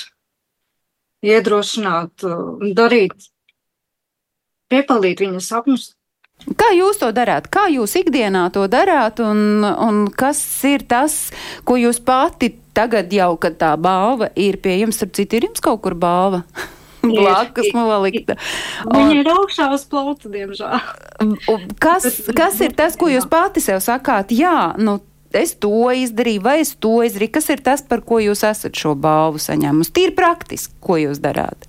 iedrošināt, 1.24 2.26
darīt, 2.78 3.30
piepildīt 4.70 5.24
viņa 5.24 5.42
sapņus. 5.42 5.92
Kā 6.58 6.70
jūs 6.76 7.00
to 7.00 7.10
darāt? 7.12 7.48
Kā 7.50 7.66
jūs 7.72 7.96
ikdienā 7.98 8.44
to 8.54 8.68
darāt? 8.70 9.18
Un, 9.24 9.64
un 9.66 10.04
kas 10.14 10.40
ir 10.68 10.84
tas, 10.86 11.28
ko 11.66 11.76
jūs 11.80 11.98
pati 11.98 12.52
tagad 12.76 13.10
jau, 13.12 13.32
kad 13.42 13.58
tā 13.58 13.72
balva 13.74 14.30
ir 14.38 14.60
pie 14.62 14.78
jums, 14.78 15.02
ar 15.02 15.10
citu 15.18 15.40
ir 15.40 15.48
jums 15.48 15.64
kaut 15.64 15.82
kur 15.82 15.98
balva? 15.98 16.44
Blakus 17.02 17.70
nolikta. 17.74 18.38
Viņa 18.94 19.18
ir 19.20 19.30
augšā 19.32 19.68
uz 19.74 19.84
plauta, 19.90 20.30
diemžēl. 20.32 20.78
Kas, 21.82 22.08
kas 22.36 22.58
ir 22.64 22.74
tas, 22.78 22.98
ko 22.98 23.10
jūs 23.10 23.28
pati 23.34 23.62
sev 23.64 23.82
sakāt? 23.84 24.34
Jā, 24.34 24.74
nu 24.78 24.98
es 25.36 25.54
to 25.60 25.90
izdarīju, 25.92 26.42
vai 26.44 26.58
es 26.62 26.74
to 26.76 26.98
izdarīju. 27.06 27.34
Kas 27.38 27.50
ir 27.52 27.62
tas, 27.64 27.82
par 27.84 28.04
ko 28.06 28.20
jūs 28.22 28.44
esat 28.46 28.76
šo 28.78 28.94
balvu 28.98 29.40
saņēmusi? 29.42 29.94
Tīri 29.96 30.14
praktiski, 30.16 30.74
ko 30.80 30.98
jūs 31.00 31.20
darāt? 31.24 31.68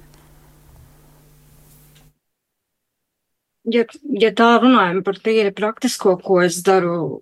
Ja, 3.69 3.83
ja 4.23 4.31
tā 4.33 4.49
runājam 4.63 5.03
par 5.05 5.19
tīri 5.21 5.51
praktisko, 5.55 6.15
ko 6.23 6.39
es 6.41 6.61
daru 6.65 7.21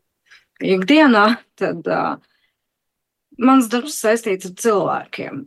ikdienā, 0.64 1.26
tad 1.60 1.88
uh, 1.92 2.18
mans 3.42 3.68
darbs 3.72 3.98
saistīts 4.00 4.52
ar 4.52 4.56
cilvēkiem. 4.62 5.42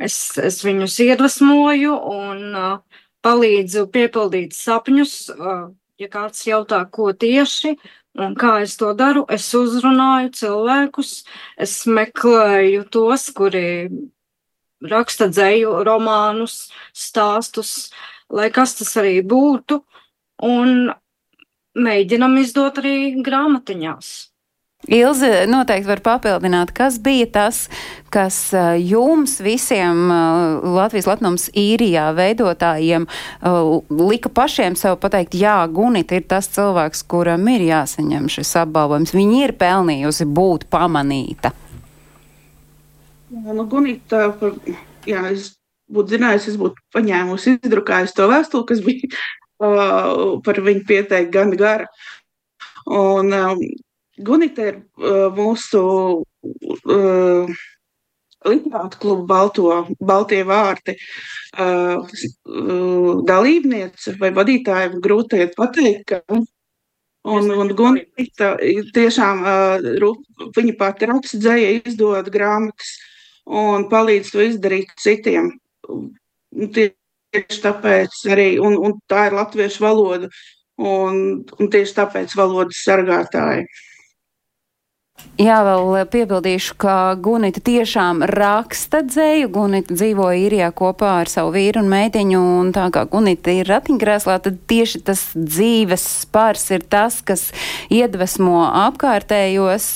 Es, 0.00 0.16
es 0.40 0.62
viņus 0.64 0.96
iedvesmoju 1.04 1.94
un 2.14 2.56
uh, 2.56 3.04
palīdzu 3.24 3.86
piepildīt 3.92 4.56
sapņus. 4.56 5.14
Uh, 5.36 5.68
ja 6.00 6.08
kāds 6.08 6.46
jautā, 6.48 6.80
ko 6.88 7.10
tieši, 7.12 7.74
Un 8.20 8.34
kā 8.36 8.58
es 8.60 8.76
to 8.76 8.90
daru? 8.96 9.24
Es 9.32 9.46
uzrunāju 9.56 10.32
cilvēkus, 10.36 11.12
es 11.56 11.74
meklēju 11.88 12.84
tos, 12.92 13.28
kuri 13.36 13.88
raksta 14.92 15.28
dzēju, 15.32 15.72
romānus, 15.88 16.70
stāstus, 16.92 17.90
lai 18.28 18.50
kas 18.52 18.76
tas 18.78 18.92
arī 19.00 19.20
būtu, 19.24 19.80
un 20.44 20.90
mēģinam 21.76 22.36
izdot 22.42 22.82
arī 22.82 23.22
grāmatiņās. 23.24 24.29
Ilze 24.88 25.44
noteikti 25.44 25.90
var 25.90 26.00
papildināt, 26.00 26.70
kas 26.72 26.96
bija 27.04 27.26
tas, 27.28 27.58
kas 28.08 28.38
jums 28.80 29.34
visiem 29.44 30.08
Latvijas 30.64 31.04
Latnums 31.10 31.50
īrijā 31.52 32.06
veidotājiem 32.16 33.04
lika 33.92 34.32
pašiem 34.32 34.78
sev 34.80 34.96
pateikt, 35.02 35.36
jā, 35.36 35.58
Gunita 35.68 36.16
ir 36.16 36.24
tas 36.30 36.48
cilvēks, 36.54 37.04
kuram 37.12 37.44
ir 37.52 37.66
jāsaņem 37.68 38.30
šis 38.32 38.54
apbalvojums. 38.62 39.12
Viņa 39.14 39.42
ir 39.44 39.54
pelnījusi 39.60 40.26
būt 40.40 40.64
pamanīta. 40.72 41.52
Jā, 43.30 43.52
nu, 43.52 43.68
Gunita, 43.68 44.30
jā, 45.06 45.26
es 45.28 45.52
būtu 45.92 46.16
zinājusi, 46.16 46.54
es 46.54 46.58
būtu 46.60 46.80
paņēmusi, 46.96 47.58
izdrukājusi 47.60 48.16
to 48.16 48.30
vēstuli, 48.32 48.68
kas 48.72 48.82
bija 48.88 49.12
uh, 49.68 50.40
par 50.46 50.64
viņu 50.64 50.88
pieteikt 50.88 51.36
gan 51.36 51.52
gara. 51.60 51.86
Un, 52.88 53.30
um, 53.36 53.62
Gunita 54.26 54.68
ir 54.68 54.78
uh, 54.80 55.28
mūsu 55.34 55.82
uh, 56.20 57.58
literātu 58.46 59.02
kluba 59.02 59.26
Balto, 59.32 59.74
Baltie 60.00 60.40
vārti 60.48 60.96
uh, 60.96 62.00
uh, 62.00 63.12
dalībniece 63.28 64.16
vai 64.20 64.32
vadītāja, 64.36 64.94
grūti 65.02 65.44
iet 65.44 65.56
pateikt, 65.58 66.14
ka 66.14 66.40
Un, 67.20 67.50
un 67.52 67.68
Gunita 67.76 68.54
tiešām 68.96 69.42
uh, 69.44 70.14
viņa 70.56 70.74
pati 70.80 71.08
raksta 71.10 71.36
dzēja, 71.36 71.74
izdod 71.84 72.30
grāmatas 72.32 72.94
un 73.44 73.84
palīdz 73.90 74.30
to 74.32 74.40
izdarīt 74.46 74.94
citiem. 75.00 75.50
Tieši 76.50 77.60
tāpēc 77.66 78.16
arī, 78.32 78.48
un, 78.62 78.78
un 78.80 78.96
tā 79.10 79.26
ir 79.28 79.36
latviešu 79.36 79.84
valoda, 79.84 80.30
un, 80.80 81.20
un 81.44 81.70
tieši 81.74 81.96
tāpēc 82.00 82.32
valodas 82.40 82.80
sargātāji. 82.86 83.68
Jā, 85.40 85.62
vēl 85.64 85.94
piebildīšu, 86.12 86.74
ka 86.82 86.94
Gunita 87.16 87.62
tiešām 87.64 88.18
raksta 88.28 89.00
dzēju. 89.06 89.48
Gunita 89.54 89.94
dzīvo 89.96 90.26
īrijā 90.36 90.66
kopā 90.76 91.14
ar 91.22 91.30
savu 91.32 91.54
vīru 91.54 91.80
un 91.80 91.88
meitiņu, 91.88 92.40
un 92.60 92.72
tā 92.76 92.90
kā 92.92 93.06
Gunita 93.08 93.54
ir 93.56 93.70
ratiņkrēslā, 93.70 94.36
tad 94.44 94.58
tieši 94.68 95.00
tas 95.06 95.22
dzīves 95.32 96.04
spars 96.26 96.66
ir 96.76 96.84
tas, 96.92 97.22
kas 97.24 97.46
iedvesmo 97.88 98.66
apkārtējos. 98.82 99.88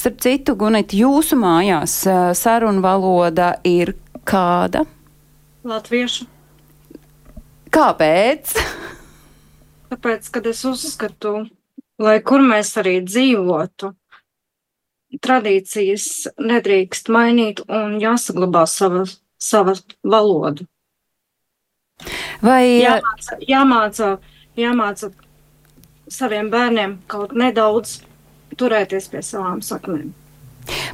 Starp 0.00 0.24
citu, 0.24 0.56
Gunita, 0.56 0.96
jūsu 0.96 1.36
mājās 1.42 1.98
sarunu 2.40 2.80
valoda 2.84 3.52
ir 3.68 3.92
kāda? 4.24 4.86
Latviešu. 5.66 6.24
Kāpēc? 7.76 8.56
Tāpēc, 9.92 10.32
kad 10.32 10.48
es 10.48 10.64
uzskatu, 10.64 11.36
lai 12.00 12.16
kur 12.24 12.40
mēs 12.40 12.72
arī 12.80 13.02
dzīvotu, 13.04 13.92
tradīcijas 15.22 16.26
nedrīkst 16.40 17.10
mainīt 17.12 17.62
un 17.68 17.98
jāsaglabā 18.02 18.64
sava, 18.70 19.04
sava 19.38 19.76
valoda. 20.02 20.66
Vai 22.44 22.82
jāmāca, 22.82 23.38
jāmāca, 23.48 24.10
jāmāca 24.58 25.10
saviem 26.12 26.50
bērniem 26.52 26.98
kaut 27.10 27.32
nedaudz 27.32 28.00
turēties 28.60 29.08
pie 29.12 29.24
savām 29.24 29.62
saknēm? 29.64 30.12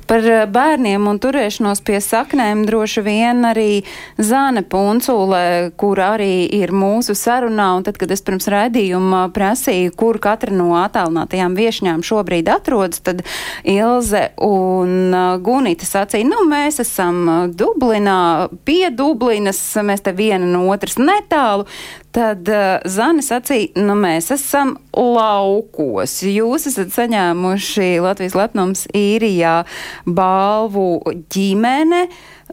Par 0.06 0.24
eh, 0.26 0.44
bērniem 0.50 1.06
un 1.08 1.18
turēšanos 1.22 1.82
pie 1.86 1.98
saknēm 2.02 2.64
droši 2.68 3.04
vien 3.06 3.44
arī 3.48 3.82
Zāne 4.20 4.64
Puncule, 4.66 5.72
kur 5.80 6.00
arī 6.02 6.44
ir 6.52 6.74
mūsu 6.76 7.16
sarunā, 7.18 7.72
un 7.78 7.86
tad, 7.86 7.98
kad 8.00 8.12
es 8.12 8.24
pirms 8.24 8.48
raidījuma 8.52 9.24
prasīju, 9.34 9.94
kur 9.98 10.18
katra 10.22 10.54
no 10.54 10.72
attālinātajām 10.82 11.56
viešņām 11.58 12.04
šobrīd 12.06 12.50
atrodas, 12.52 13.02
tad 13.04 13.24
Ilze 13.68 14.28
un 14.42 15.14
eh, 15.14 15.28
Gunita 15.42 15.88
sacīja, 15.88 16.28
nu, 16.28 16.44
mēs 16.50 16.82
esam 16.84 17.22
eh, 17.22 17.42
Dublinā, 17.56 18.50
pie 18.68 18.90
Dublinas, 18.94 19.60
mēs 19.82 20.04
te 20.04 20.14
viena 20.16 20.48
no 20.48 20.66
otras 20.72 20.98
netālu, 21.00 21.68
Tad 22.12 22.48
uh, 22.52 22.82
Zani 22.84 23.22
sacīja, 23.24 23.80
nu 23.86 23.94
mēs 23.96 24.28
esam 24.34 24.74
laukos. 24.92 26.18
Jūs 26.28 26.66
esat 26.68 26.92
saņēmuši 26.92 27.94
Latvijas 28.04 28.36
lepnums 28.36 28.84
īrijā 28.96 29.62
balvu 30.04 31.00
ģimene. 31.32 32.02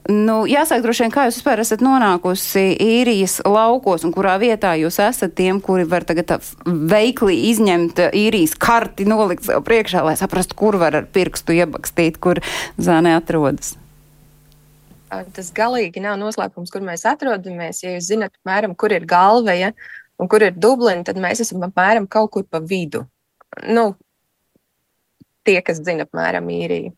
Nu, 0.07 0.45
jāsaka, 0.47 0.79
droši 0.85 1.03
vien, 1.03 1.11
kā 1.11 1.25
jūs 1.27 1.41
vispār 1.41 1.59
esat 1.59 1.83
nonākusi 1.83 2.63
īrijas 2.79 3.41
laukos 3.43 4.07
un 4.07 4.15
kurā 4.15 4.37
vietā 4.39 4.71
jūs 4.79 5.01
esat 5.03 5.35
tiem, 5.35 5.59
kuri 5.59 5.83
var 5.91 6.07
tagad 6.07 6.37
veikli 6.63 7.35
izņemt 7.49 7.99
īrijas 8.15 8.55
karti, 8.55 9.09
nolikt 9.09 9.49
sev 9.49 9.59
priekšā, 9.67 10.05
lai 10.07 10.15
saprastu, 10.19 10.55
kur 10.55 10.79
var 10.79 10.95
ar 11.01 11.11
pirkstu 11.11 11.59
iebakstīt, 11.59 12.23
kur 12.23 12.39
zāne 12.79 13.17
atrodas 13.19 13.75
tas 15.09 15.49
galīgi 15.55 16.03
nav 16.03 16.17
noslēpums, 16.21 16.71
kur 16.73 16.83
mēs 16.85 17.05
atrodamies. 17.09 17.81
Ja 17.83 17.95
jūs 17.95 18.09
zinat, 18.11 18.35
apmēram, 18.39 18.75
kur 18.79 18.93
ir 18.95 19.07
galva 19.09 19.55
ja, 19.57 19.71
un 20.19 20.29
kur 20.31 20.45
ir 20.45 20.57
Dublina, 20.57 21.05
tad 21.07 21.19
mēs 21.21 21.43
esam 21.45 21.65
apmēram 21.67 22.07
kaut 22.11 22.31
kur 22.35 22.45
pa 22.45 22.61
vidu. 22.63 23.05
Nu, 23.65 23.91
tie, 25.47 25.59
kas 25.65 25.81
zina 25.83 26.05
apmēram 26.07 26.49
īriju. 26.53 26.93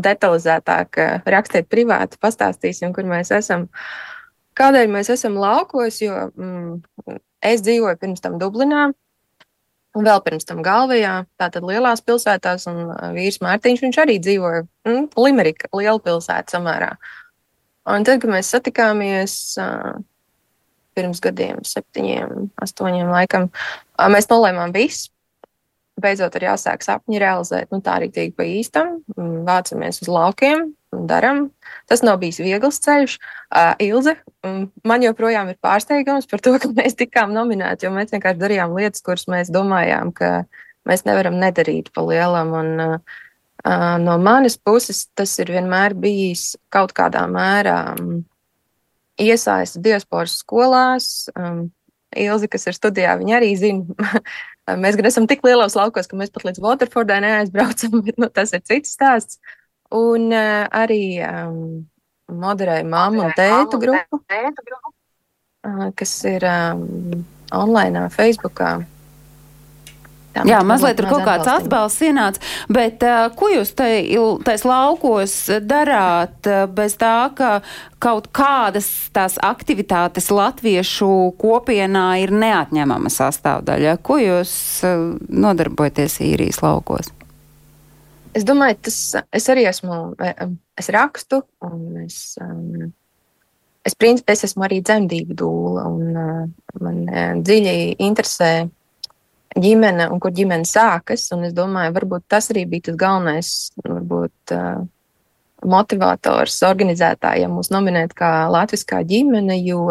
Detalizētāk 0.00 1.00
rakstiet 1.34 1.68
privāti, 1.70 2.20
pastāstīsim, 2.22 2.94
kur 2.96 3.08
mēs 3.08 3.32
esam. 3.34 3.68
Kādēļ 4.58 4.90
mēs 4.92 5.08
esam 5.14 5.38
laukos, 5.40 6.00
jo 6.02 6.26
mm, 6.28 7.20
es 7.46 7.62
dzīvoju 7.64 8.00
pirms 8.00 8.22
tam 8.22 8.36
Dublinā, 8.40 8.90
Un 9.98 10.06
vēl 10.06 10.20
pirms 10.22 10.46
tam 10.46 10.60
Galvijā, 10.62 11.24
tātad 11.40 11.64
lielās 11.66 12.02
pilsētās, 12.06 12.68
un 12.70 12.92
vīrs 13.16 13.40
Mārtiņš, 13.42 13.96
arī 13.98 14.20
dzīvoja 14.22 14.62
mm, 14.86 15.08
Limerika, 15.18 15.66
liela 15.74 15.98
pilsēta 16.04 16.54
samērā. 16.54 16.92
Un 17.88 18.04
tad, 18.04 18.20
kad 18.20 18.32
mēs 18.32 18.50
satikāmies 18.52 19.34
pirms 20.98 21.22
gadiem, 21.24 21.62
septiņiem, 21.64 22.50
astoņiem 22.60 23.12
laikam, 23.12 23.48
mēs 24.12 24.28
nolēmām 24.30 24.74
visu. 24.76 25.08
Beidzot, 26.00 26.36
ir 26.38 26.46
jāsāk 26.48 26.84
sapņi 26.84 27.20
realizēt. 27.20 27.68
Nu, 27.74 27.82
tā 27.84 27.98
arī 27.98 28.08
tīk 28.12 28.32
pa 28.38 28.46
īstam. 28.48 29.00
Vācamies 29.44 30.00
uz 30.00 30.08
laukiem 30.08 30.70
un 30.96 31.02
daram. 31.10 31.42
Tas 31.90 32.00
nav 32.06 32.22
bijis 32.22 32.40
viegls 32.40 32.80
ceļš. 32.80 33.18
Uh, 33.50 33.74
Ilze, 33.84 34.14
man 34.86 35.04
joprojām 35.04 35.52
ir 35.52 35.58
pārsteigums 35.60 36.30
par 36.30 36.40
to, 36.40 36.54
ka 36.62 36.70
mēs 36.72 36.96
tikām 36.96 37.34
nominēti, 37.36 37.84
jo 37.84 37.92
mēs 37.92 38.14
vienkārši 38.14 38.40
darījām 38.40 38.78
lietas, 38.78 39.04
kuras 39.04 39.28
mēs 39.28 39.52
domājām, 39.52 40.14
ka 40.16 40.46
mēs 40.88 41.04
nevaram 41.04 41.36
nedarīt 41.42 41.92
pa 41.92 42.06
lielam. 42.06 42.56
Un, 42.62 42.72
Uh, 42.80 43.20
no 43.64 44.16
manas 44.22 44.56
puses 44.56 45.06
tas 45.14 45.32
ir 45.42 45.52
vienmēr 45.52 45.94
bijis 45.98 46.54
kaut 46.72 46.94
kādā 46.96 47.26
mērā 47.28 47.94
um, 47.98 48.22
iesaista 49.20 49.82
diasporas 49.84 50.38
skolās. 50.40 51.28
Ilzi, 52.16 52.48
kas 52.50 52.66
ir 52.66 52.74
studijā, 52.74 53.14
viņa 53.20 53.36
arī 53.38 53.50
zina. 53.58 54.08
mēs 54.82 54.96
gan 54.98 55.10
esam 55.10 55.28
tik 55.30 55.44
lielos 55.46 55.76
laukos, 55.78 56.08
ka 56.10 56.18
mēs 56.18 56.32
pat 56.34 56.46
līdz 56.48 56.62
Waterfordai 56.64 57.20
neaizbraucam, 57.22 58.00
bet 58.06 58.18
nu, 58.18 58.30
tas 58.32 58.54
ir 58.56 58.64
cits 58.66 58.96
stāsts. 58.96 59.40
Un 59.94 60.30
arī 60.30 61.18
um, 61.26 61.82
moderēja 62.30 62.86
mammu 62.86 63.24
un 63.26 63.32
tētu 63.34 63.80
grupu, 63.82 64.20
kas 65.98 66.12
ir 66.30 66.46
um, 66.46 67.24
online, 67.50 68.06
Facebookā. 68.14 68.76
Tā 70.40 70.48
Jā, 70.48 70.60
mazliet 70.64 70.96
tur 70.96 71.08
kaut 71.10 71.24
kāds 71.26 71.48
atbalsts 71.50 72.00
ienāca, 72.06 72.40
bet 72.72 73.02
uh, 73.04 73.26
ko 73.36 73.50
jūs 73.52 73.74
tais 73.76 74.64
laukos 74.64 75.34
darāt 75.68 76.48
uh, 76.48 76.64
bez 76.70 76.96
tā, 77.00 77.28
ka 77.36 77.50
kaut 78.00 78.30
kādas 78.32 78.88
tās 79.12 79.36
aktivitātes 79.44 80.30
latviešu 80.32 81.10
kopienā 81.40 82.06
ir 82.22 82.32
neatņemama 82.32 83.12
sastāvdaļa? 83.12 83.98
Ko 84.06 84.16
jūs 84.22 84.54
uh, 84.88 85.10
nodarbojaties 85.28 86.20
īrijas 86.24 86.62
laukos? 86.64 87.12
Es 88.32 88.46
domāju, 88.46 88.78
tas 88.86 88.98
es 89.34 89.50
arī 89.52 89.66
esmu, 89.68 90.00
es 90.78 90.90
rakstu 90.94 91.44
un 91.66 92.06
es. 92.06 92.38
Um, 92.40 92.94
Es, 93.80 93.94
principā, 93.96 94.34
es 94.36 94.44
esmu 94.44 94.66
arī 94.66 94.82
dzemdību 94.84 95.34
dūla, 95.40 95.86
un 95.88 96.16
uh, 96.20 96.42
man 96.84 96.98
uh, 97.08 97.30
dziļi 97.40 97.94
interesē 98.04 98.50
uh, 98.66 98.68
ģimene 99.58 100.08
un 100.12 100.20
kur 100.22 100.32
ģimene 100.34 100.68
sākas. 100.68 101.28
Un 101.34 101.48
es 101.48 101.54
domāju, 101.56 101.94
varbūt 101.96 102.26
tas 102.30 102.50
arī 102.52 102.66
bija 102.70 102.90
tas 102.90 102.98
galvenais, 103.00 103.52
varbūt, 103.82 104.56
motivators 105.70 106.56
organizētājiem 106.64 107.52
mūs 107.52 107.70
nominēt 107.72 108.14
kā 108.16 108.48
latviskā 108.52 109.02
ģimene, 109.06 109.58
jo 109.60 109.86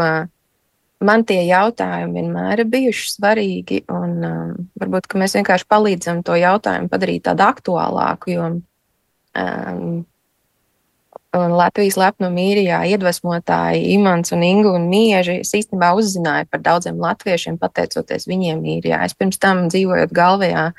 man 1.06 1.26
tie 1.28 1.44
jautājumi 1.48 2.20
vienmēr 2.20 2.64
ir 2.64 2.72
bijuši 2.72 3.12
svarīgi. 3.14 3.84
Un 3.94 4.18
varbūt 4.80 5.14
mēs 5.20 5.38
vienkārši 5.38 5.70
palīdzam 5.70 6.24
to 6.26 6.38
jautājumu 6.40 6.90
padarīt 6.92 7.28
tādu 7.30 7.46
aktuālāku. 7.46 8.34
Jo, 8.34 8.50
um, 9.38 10.02
un 11.38 11.54
Latvijas 11.54 11.98
lepnuma 12.00 12.42
īrijā 12.42 12.80
iedvesmotāji 12.90 13.92
Imants 13.94 14.34
un 14.34 14.44
Ingu 14.46 14.72
un 14.74 14.88
Mieži. 14.90 15.40
Es 15.44 15.54
īstenībā 15.54 15.92
uzzināju 15.98 16.50
par 16.50 16.64
daudziem 16.66 16.98
latviešiem, 17.02 17.60
pateicoties 17.62 18.26
viņiem 18.30 18.64
īrijā. 18.78 19.04
Es 19.06 19.14
pirms 19.18 19.38
tam 19.42 19.68
dzīvojot 19.70 20.16
galvajā. 20.16 20.70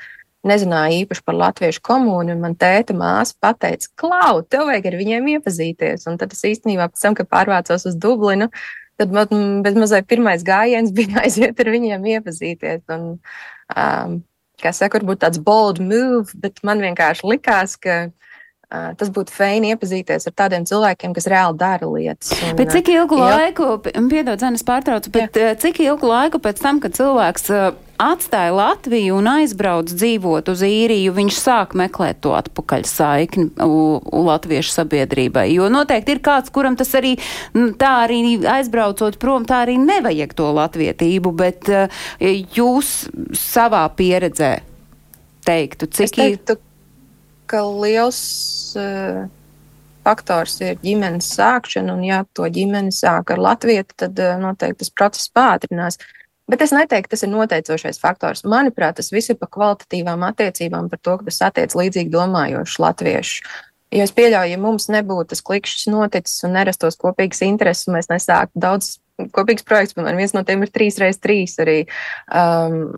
Nezināju 0.47 1.03
īpaši 1.03 1.21
par 1.21 1.37
latviešu 1.37 1.83
komunu, 1.85 2.33
un 2.33 2.39
man 2.41 2.55
tēta 2.57 2.95
māsa 2.97 3.53
teica, 3.61 3.91
Klau, 4.01 4.41
tev 4.41 4.65
vajag 4.71 4.87
ar 4.89 4.97
viņiem 4.97 5.27
iepazīties. 5.35 6.07
Un 6.09 6.17
tad 6.17 6.33
es 6.33 6.41
īstenībā 6.49 6.89
pēc 6.89 7.03
tam, 7.03 7.17
kad 7.19 7.29
pārvācos 7.29 7.85
uz 7.85 7.95
Dublinu, 7.95 8.49
tad 8.97 9.13
man 9.13 9.61
bez 9.61 9.77
mazliet 9.77 10.09
pirmais 10.09 10.43
gājiens 10.43 10.91
bija 10.97 11.21
aiziet 11.23 11.61
ar 11.61 11.71
viņiem 11.71 12.09
iepazīties. 12.17 12.81
Un, 12.97 13.05
um, 13.77 14.17
kā 14.61 14.73
saka, 14.73 14.97
varbūt 14.97 15.21
tāds 15.21 15.39
bold 15.45 15.79
move, 15.79 16.33
bet 16.41 16.59
man 16.65 16.81
vienkārši 16.81 17.29
likās, 17.29 17.77
ka 17.77 18.07
tas 18.71 19.11
būtu 19.11 19.33
feini 19.35 19.73
iepazīties 19.73 20.29
ar 20.29 20.35
tādiem 20.43 20.65
cilvēkiem, 20.69 21.13
kas 21.17 21.27
reāli 21.31 21.59
dara 21.59 21.87
lietas. 21.91 22.31
Un, 22.47 22.55
bet 22.59 22.71
cik 22.71 22.91
ilgu 22.93 23.19
jā. 23.19 23.29
laiku, 23.35 23.71
piedod, 23.83 24.39
Zenes 24.39 24.63
pārtraucu, 24.67 25.11
bet 25.13 25.35
jā. 25.35 25.53
cik 25.59 25.83
ilgu 25.83 26.07
laiku 26.07 26.39
pēc 26.43 26.61
tam, 26.63 26.79
kad 26.83 26.95
cilvēks 26.95 27.51
atstāja 28.01 28.53
Latviju 28.55 29.19
un 29.19 29.27
aizbrauc 29.29 29.91
dzīvot 29.91 30.47
uz 30.53 30.63
īriju, 30.65 31.13
viņš 31.19 31.35
sāk 31.37 31.75
meklēt 31.77 32.21
to 32.23 32.31
atpakaļ 32.37 32.87
saikni 32.89 33.49
latviešu 33.59 34.73
sabiedrībai. 34.73 35.45
Jo 35.53 35.67
noteikti 35.73 36.15
ir 36.15 36.23
kāds, 36.25 36.49
kuram 36.53 36.79
tas 36.79 36.95
arī 36.97 37.13
tā 37.53 37.91
arī 38.07 38.39
aizbraucot 38.55 39.19
prom, 39.21 39.45
tā 39.45 39.61
arī 39.67 39.77
nevajag 39.83 40.33
to 40.37 40.49
latvietību, 40.57 41.35
bet 41.43 41.69
jūs 42.57 42.95
savā 43.37 43.85
pieredzē 43.99 44.55
teiktu, 45.45 45.89
cik 45.91 46.21
ir 46.23 46.41
ka 47.51 47.61
liels 47.67 48.21
uh, 48.79 49.25
faktors 50.05 50.57
ir 50.63 50.79
ģimenes 50.81 51.27
sākšana, 51.35 51.93
un 51.93 52.05
ja 52.07 52.23
to 52.37 52.47
ģimeni 52.49 52.93
sāk 52.95 53.33
ar 53.35 53.41
latviešu, 53.41 53.97
tad 54.05 54.19
uh, 54.23 54.37
noteikti 54.41 54.83
tas 54.85 54.93
process 54.95 55.31
pātrinās. 55.35 55.99
Bet 56.51 56.63
es 56.65 56.73
neteiktu, 56.75 57.13
tas 57.13 57.23
ir 57.23 57.31
noteicošais 57.31 58.01
faktors. 58.01 58.41
Manuprāt, 58.49 58.97
tas 58.97 59.11
viss 59.13 59.31
ir 59.31 59.37
par 59.39 59.51
kvalitatīvām 59.53 60.25
attiecībām, 60.31 60.89
par 60.91 60.99
to, 60.99 61.19
ka 61.19 61.29
tas 61.29 61.43
attiec 61.47 61.75
līdzīgi 61.77 62.11
domājošus 62.11 62.81
latviešus. 62.81 63.53
Jo 63.91 64.07
es 64.07 64.13
pieļauju, 64.15 64.53
ja 64.53 64.59
mums 64.59 64.87
nebūtu 64.91 65.33
tas 65.33 65.43
klikšķis 65.47 65.89
noticis 65.91 66.45
un 66.47 66.53
nerastos 66.55 66.95
kopīgas 66.99 67.43
intereses, 67.43 67.89
mēs 67.91 68.07
nesāktu 68.11 68.59
daudz 68.63 68.93
kopīgas 69.35 69.67
projekts, 69.67 69.95
piemēram, 69.95 70.19
viens 70.19 70.35
no 70.35 70.43
tiem 70.47 70.63
ir 70.63 70.71
3x3 70.71 71.39
arī. 71.63 71.77
Um, 72.27 72.93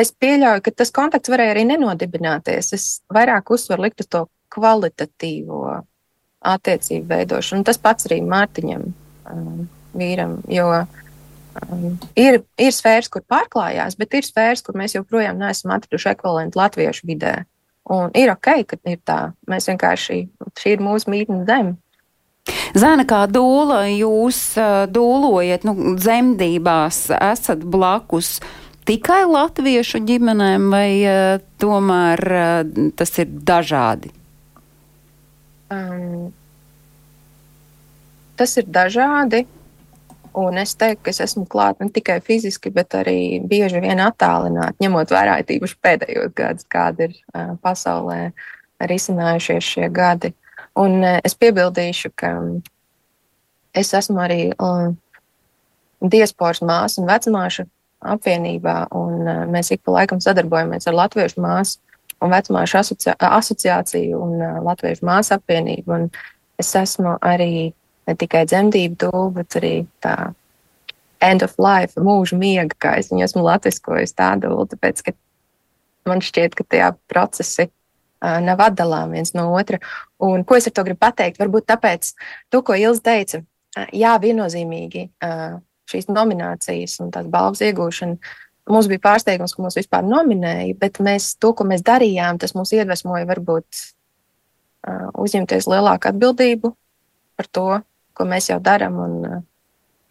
es 0.00 0.12
pieļauju, 0.14 0.62
ka 0.64 0.72
tas 0.82 0.92
kontakts 0.94 1.30
varēja 1.32 1.54
arī 1.54 1.64
nenodibināties. 1.68 2.72
Es 2.76 2.86
vairāk 3.14 3.50
uzsvaru 3.54 3.86
likt 3.86 4.02
uz 4.04 4.10
to 4.10 4.24
kvalitatīvo 4.54 5.62
attiecību 6.48 7.08
veidošanu. 7.10 7.66
Tas 7.66 7.80
pats 7.82 8.08
arī 8.08 8.20
Mārtiņam, 8.26 8.86
um, 9.32 9.66
vīram, 9.98 10.38
jo 10.52 10.68
um, 10.78 11.98
ir, 12.18 12.40
ir 12.60 12.74
sfēras, 12.74 13.10
kur 13.12 13.24
pārklājās, 13.28 13.98
bet 13.98 14.18
ir 14.18 14.26
sfēras, 14.26 14.62
kur 14.64 14.78
mēs 14.78 14.96
joprojām 14.96 15.40
neesam 15.40 15.74
atraduši 15.76 16.12
ekvivalentu 16.14 16.60
latviešu 16.60 17.08
vidē. 17.10 17.34
Un 17.88 18.12
ir 18.18 18.30
ok, 18.34 18.52
ka 18.68 18.78
ir 18.84 19.00
tā. 19.08 19.20
Mēs 19.48 19.70
vienkārši, 19.70 20.22
šī 20.60 20.76
ir 20.76 20.84
mūsu 20.84 21.08
mītnes 21.12 21.46
zeme. 21.48 21.78
Zēna 22.76 23.04
kā 23.08 23.22
dūla, 23.28 23.82
jūs 23.92 24.38
uh, 24.60 24.84
dūlojat, 24.92 25.64
nu, 25.68 25.96
dzemdībās 25.96 27.06
esat 27.16 27.64
blakus 27.64 28.38
uh, 28.38 28.67
tikai 28.88 29.22
latviešu 29.28 30.00
ģimenēm, 30.08 30.70
vai 30.72 30.88
uh, 31.04 31.36
tomēr 31.60 32.24
uh, 32.32 32.88
tas 32.96 33.12
ir 33.20 33.28
dažādi? 33.28 34.12
Um, 35.68 36.32
tas 38.38 38.56
ir 38.60 38.68
dažādi. 38.72 39.44
Un 40.38 40.58
es 40.60 40.74
teiktu, 40.78 41.02
ka 41.06 41.10
es 41.10 41.22
esmu 41.24 41.46
klāta 41.50 41.82
ne 41.82 41.90
tikai 41.92 42.20
fiziski, 42.22 42.70
bet 42.70 42.94
arī 42.94 43.40
bieži 43.48 43.80
vien 43.82 43.98
attālināti, 44.04 44.84
ņemot 44.84 45.10
vērā 45.10 45.38
tīpaši 45.48 45.78
pēdējos 45.82 46.34
gadus, 46.38 46.68
kādi 46.70 47.08
ir 47.08 47.16
uh, 47.32 47.56
pasaulē 47.64 48.20
risinājušies 48.78 49.72
šie 49.72 49.88
gadi. 49.92 50.32
Un 50.78 51.00
uh, 51.02 51.16
es 51.26 51.34
piebildīšu, 51.34 52.12
ka 52.16 52.36
es 53.76 53.90
esmu 53.98 54.22
arī 54.22 54.44
uh, 54.52 54.92
diasporas 56.00 56.62
māsa 56.62 57.02
un 57.02 57.10
vecmāša 57.10 57.66
apvienībā, 58.00 58.78
un 58.94 59.26
uh, 59.26 59.44
mēs 59.50 59.72
ik 59.74 59.82
pa 59.84 59.98
laikam 60.00 60.20
sadarbojamies 60.22 60.86
ar 60.88 60.96
Latviešu 60.96 61.42
māsu 61.42 61.78
un 62.22 62.32
vecmāšu 62.34 62.80
asocia 62.80 63.14
asociāciju 63.18 64.18
un 64.22 64.34
uh, 64.38 64.58
Latviešu 64.66 65.06
māsu 65.06 65.36
apvienību. 65.38 65.94
Un 65.94 66.08
es 66.60 66.74
esmu 66.78 67.16
arī 67.22 67.70
ne 68.08 68.16
tikai 68.18 68.44
dzemdību 68.48 68.98
dūle, 69.02 69.30
bet 69.40 69.58
arī 69.60 69.72
tā 70.04 70.32
end 71.24 71.42
of 71.42 71.56
life, 71.58 71.98
mūža 71.98 72.38
miega, 72.38 72.76
kā 72.78 72.94
es 73.00 73.10
viņu 73.10 73.26
esmu 73.26 73.42
latviskojis 73.42 74.14
tādu, 74.18 74.54
tāpēc, 74.70 75.02
ka 75.08 75.14
man 76.08 76.22
šķiet, 76.22 76.54
ka 76.54 76.66
tie 76.70 76.84
procesi 77.10 77.66
uh, 77.66 78.38
nav 78.44 78.62
atdalāmi 78.68 79.18
viens 79.18 79.34
no 79.34 79.50
otra. 79.58 79.82
Un 80.22 80.46
ko 80.46 80.58
es 80.58 80.70
ar 80.70 80.76
to 80.76 80.86
gribu 80.86 81.02
pateikt? 81.02 81.40
Varbūt 81.42 81.66
tāpēc, 81.70 82.12
to, 82.54 82.62
ko 82.62 82.78
Ilza 82.78 83.04
teica, 83.10 83.42
jā, 83.94 84.14
viennozīmīgi. 84.22 85.08
Uh, 85.22 85.58
šīs 85.88 86.08
nominācijas 86.10 86.98
un 87.04 87.12
tās 87.14 87.28
balvas 87.30 87.62
iegūšana. 87.64 88.18
Mums 88.68 88.88
bija 88.90 89.02
pārsteigums, 89.06 89.54
ka 89.56 89.64
mūs 89.64 89.78
vispār 89.78 90.04
nominēja, 90.04 90.76
bet 90.80 91.00
mēs, 91.04 91.32
to, 91.40 91.54
ko 91.56 91.64
mēs 91.68 91.84
darījām, 91.86 92.40
tas 92.40 92.52
mūs 92.56 92.74
iedvesmoja 92.76 93.28
varbūt 93.30 93.68
uh, 93.80 95.08
uzņemties 95.16 95.70
lielāku 95.72 96.10
atbildību 96.10 96.74
par 97.38 97.48
to, 97.54 97.68
ko 98.12 98.26
mēs 98.28 98.50
jau 98.50 98.58
darām, 98.60 98.98
un 99.06 99.16
uh, 99.24 99.40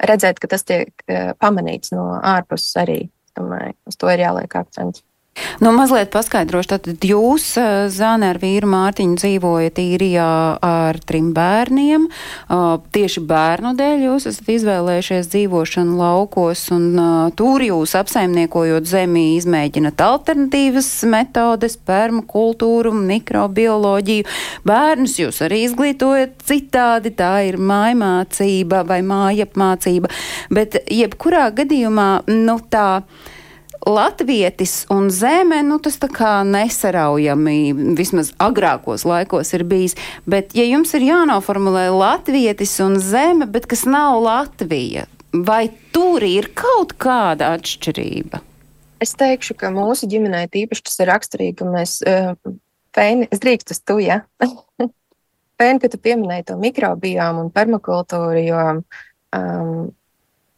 redzēt, 0.10 0.42
ka 0.42 0.50
tas 0.56 0.66
tiek 0.66 0.90
uh, 1.06 1.36
pamanīts 1.38 1.94
no 1.94 2.10
ārpuses 2.18 2.74
arī. 2.82 3.04
Domāju, 3.38 3.76
uz 3.86 4.00
to 4.02 4.10
ir 4.10 4.24
jāliek 4.24 4.56
akcents. 4.58 5.04
Nu, 5.62 5.72
mazliet 5.76 6.10
paskaidrošu, 6.14 6.70
tad 6.76 7.06
jūs, 7.06 7.46
Zāne, 7.94 8.32
ar 8.34 8.40
vīru 8.42 8.70
Mārtiņu 8.72 9.18
dzīvojat 9.22 9.80
īrijā 9.82 10.30
ar 10.64 11.00
trim 11.08 11.32
bērniem. 11.36 12.08
Tieši 12.94 13.24
bērnu 13.30 13.74
dēļ 13.78 14.06
jūs 14.08 14.28
esat 14.32 14.50
izvēlējušies 14.56 15.30
dzīvošanu 15.34 15.98
laukos, 16.00 16.64
un 16.76 16.88
tur 17.38 17.66
jūs 17.66 17.96
apsaimniekojot 18.00 18.90
zemi 18.90 19.28
izmēģinat 19.38 20.02
alternatīvas 20.08 20.92
metodes, 21.10 21.78
permakultūru, 21.90 22.94
mikrobioloģiju. 22.98 24.28
Bērnus 24.68 25.18
jūs 25.22 25.42
arī 25.46 25.64
izglītojat 25.68 26.38
citādi, 26.50 27.14
tā 27.18 27.34
ir 27.50 27.58
mājmācība 27.62 28.84
vai 28.90 29.02
mājapmācība, 29.06 30.12
bet 30.54 30.82
jebkurā 30.92 31.50
gadījumā, 31.58 32.12
nu 32.32 32.60
tā, 32.72 32.90
latvietis 33.86 34.86
un 34.94 35.10
zeme, 35.14 35.60
nu 35.66 35.78
tas 35.84 36.00
tā 36.02 36.10
kā 36.12 36.32
nesaraujami, 36.48 37.74
vismaz 37.98 38.32
agrākos 38.42 39.06
laikos 39.08 39.54
ir 39.58 39.66
bijis, 39.68 39.98
bet 40.26 40.56
ja 40.58 40.66
jums 40.68 40.94
ir 40.98 41.06
jānoformulē 41.08 41.88
latvietis 41.94 42.78
un 42.84 42.98
zeme, 43.04 43.48
bet 43.50 43.68
kas 43.70 43.86
nav 43.90 44.22
Latvija, 44.24 45.06
vai 45.34 45.68
tur 45.94 46.24
ir 46.26 46.50
kaut 46.58 46.96
kāda 47.02 47.54
atšķirība? 47.58 48.42
Es 49.04 49.14
teikšu, 49.18 49.54
ka 49.60 49.70
mūsu 49.74 50.10
ģimenē 50.10 50.48
tīpaši 50.50 50.88
tas 50.88 50.98
ir 51.04 51.12
raksturīgi, 51.12 51.58
ka 51.60 51.68
mēs, 51.70 52.00
uh, 52.02 52.34
Fēni, 52.98 53.28
es 53.30 53.42
drīkstu 53.44 53.76
uz 53.76 53.82
tu, 53.86 54.00
ja? 54.02 54.24
Fēni, 55.60 55.82
ka 55.84 55.90
tu 55.94 56.00
pieminēji 56.02 56.48
to 56.50 56.58
mikrobiomu 56.58 57.46
un 57.46 57.52
permakultūru, 57.54 58.42
jo 58.42 58.64
um, 59.38 59.90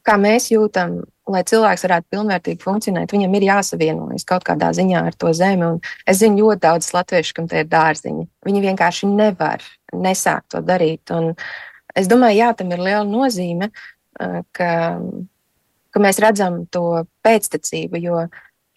kā 0.07 0.15
mēs 0.19 0.47
jūtam 0.53 1.01
lai 1.29 1.43
cilvēks 1.47 1.85
varētu 1.85 2.13
pilnvērtīgi 2.15 2.63
funkcionēt, 2.63 3.13
viņam 3.13 3.37
ir 3.37 3.47
jāsavienojas 3.49 4.27
kaut 4.29 4.45
kādā 4.47 4.71
ziņā 4.75 5.03
ar 5.09 5.17
to 5.19 5.31
zemi. 5.37 5.67
Un 5.67 5.79
es 6.09 6.21
zinu 6.21 6.43
ļoti 6.43 6.63
daudz 6.65 6.91
latviešu, 6.95 7.35
kam 7.37 7.49
tie 7.51 7.63
ir 7.63 7.71
dārziņi. 7.71 8.27
Viņi 8.47 8.65
vienkārši 8.65 9.09
nevar 9.11 9.63
nesākt 9.93 10.49
to 10.55 10.63
darīt. 10.65 11.13
Un 11.15 11.31
es 11.97 12.09
domāju, 12.11 12.41
jā, 12.41 12.51
tam 12.57 12.73
ir 12.75 12.83
liela 12.83 13.05
nozīme, 13.07 13.71
ka, 14.57 14.71
ka 15.93 16.03
mēs 16.03 16.21
redzam 16.23 16.63
to 16.73 17.05
pēctecību, 17.25 18.01
jo 18.03 18.25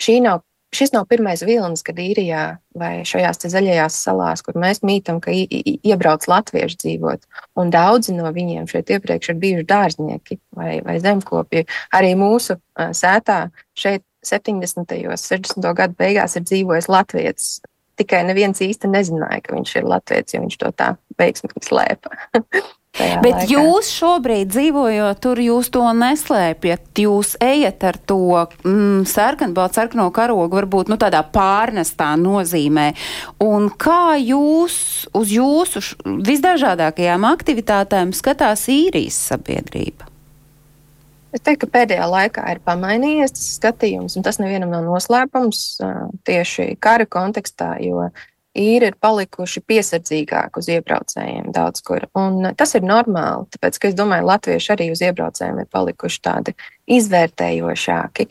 šī 0.02 0.20
nav 0.24 0.44
šis 0.74 0.92
nav 0.94 1.06
pirmais 1.10 1.42
vilnis, 1.44 1.82
kad 1.84 1.98
īrijā 2.00 2.42
vai 2.78 2.92
šajās 3.08 3.44
zaļajās 3.52 3.98
salās, 4.06 4.42
kur 4.44 4.56
mēs 4.60 4.82
mītam, 4.86 5.20
ka 5.22 5.32
iebrauc 5.32 6.26
latvieši 6.30 6.78
dzīvot. 6.84 7.26
Un 7.60 7.72
daudzi 7.72 8.14
no 8.16 8.30
viņiem 8.32 8.68
šeit 8.70 8.90
iepriekš 8.94 9.32
ir 9.32 9.40
bijuši 9.42 9.68
dārznieki 9.68 10.38
vai, 10.56 10.78
vai 10.84 10.98
zemkopji. 11.04 11.66
Arī 11.94 12.14
mūsu 12.18 12.58
sētā 12.76 13.44
šeit 13.78 14.04
70. 14.24 14.96
un 15.10 15.18
60. 15.18 15.72
gadu 15.76 15.98
beigās 15.98 16.38
ir 16.38 16.46
dzīvojis 16.46 16.88
Latvijas. 16.92 17.54
Tikai 18.00 18.22
neviens 18.24 18.62
īsti 18.64 18.88
nezināja, 18.88 19.42
ka 19.44 19.56
viņš 19.56 19.74
ir 19.76 19.88
Latvijas, 19.88 20.32
jo 20.34 20.44
viņš 20.44 20.60
to 20.62 20.70
tā 20.78 20.94
veiksmīgi 21.20 21.66
slēpa. 21.68 22.14
Bet 22.92 23.32
laikā. 23.32 23.46
jūs 23.48 23.88
šobrīd 23.88 24.50
dzīvojot 24.52 25.20
tur, 25.24 25.40
jūs 25.40 25.70
to 25.72 25.84
neslēpjat. 25.96 26.90
Jūs 27.00 27.34
ejat 27.40 27.86
ar 27.88 27.96
to 27.96 28.18
mm, 28.68 29.06
sarkanbaltu, 29.08 29.78
sarkano 29.80 30.10
karogu, 30.12 30.58
varbūt 30.58 30.92
nu, 30.92 30.98
tādā 31.00 31.22
pārnestā 31.24 32.10
nozīmē. 32.20 32.90
Un 33.40 33.70
kā 33.80 34.18
jūs 34.20 34.76
uz 35.16 35.32
jūsu 35.32 35.82
visdažādākajām 36.04 37.24
aktivitātēm 37.32 38.12
skatās 38.16 38.66
īrijas 38.72 39.16
sabiedrība? 39.32 40.10
Es 41.32 41.40
teiktu, 41.40 41.64
ka 41.64 41.78
pēdējā 41.78 42.06
laikā 42.12 42.44
ir 42.52 42.58
pamainījies 42.60 43.32
tas 43.32 43.46
skatījums, 43.56 44.18
un 44.20 44.26
tas 44.26 44.36
nevienam 44.36 44.68
nav 44.68 44.84
noslēpums 44.84 45.62
tieši 46.28 46.74
kara 46.76 47.06
kontekstā, 47.08 47.78
jo 47.80 48.02
uh, 48.10 48.26
īri 48.58 48.90
ir 48.90 48.96
palikuši 49.00 49.62
piesardzīgāki 49.68 50.60
uz 50.60 50.68
iebraucējiem 50.72 51.52
daudz 51.54 51.82
kur. 51.86 52.06
Un 52.18 52.52
tas 52.58 52.74
ir 52.76 52.84
normāli, 52.86 53.48
tāpēc, 53.54 53.78
ka 53.80 53.90
es 53.90 53.98
domāju, 53.98 54.28
latvieši 54.28 54.72
arī 54.74 54.88
uz 54.92 55.02
iebraucējiem 55.04 55.62
ir 55.62 55.70
palikuši 55.72 56.20
tādi 56.24 56.56
izvērtējošāki. 56.98 58.28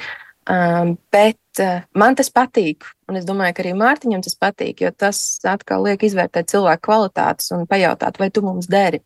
Um, 0.51 0.95
bet 1.13 1.61
uh, 1.61 1.83
man 1.97 2.17
tas 2.17 2.31
patīk, 2.33 2.87
un 3.09 3.19
es 3.19 3.25
domāju, 3.27 3.55
ka 3.55 3.63
arī 3.63 3.75
Mārtiņam 3.77 4.23
tas 4.25 4.37
patīk, 4.41 4.81
jo 4.81 4.89
tas 4.91 5.39
atkal 5.47 5.85
liek 5.85 6.01
izvērtēt 6.05 6.49
cilvēku 6.51 6.87
kvalitātes 6.89 7.53
un 7.55 7.67
pajautāt, 7.69 8.17
vai 8.21 8.31
tu 8.33 8.43
mums 8.45 8.69
deri. 8.69 9.03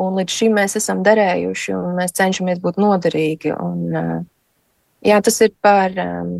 Un 0.00 0.14
līdz 0.16 0.32
šim 0.32 0.54
mēs 0.56 0.78
esam 0.80 1.02
derējuši, 1.04 1.74
un 1.76 1.98
mēs 1.98 2.14
cenšamies 2.16 2.62
būt 2.62 2.78
noderīgi. 2.80 3.52
Un, 3.58 3.82
uh, 3.90 4.14
jā, 5.04 5.18
tas 5.26 5.42
ir 5.44 5.52
par 5.60 5.98
um, 6.00 6.38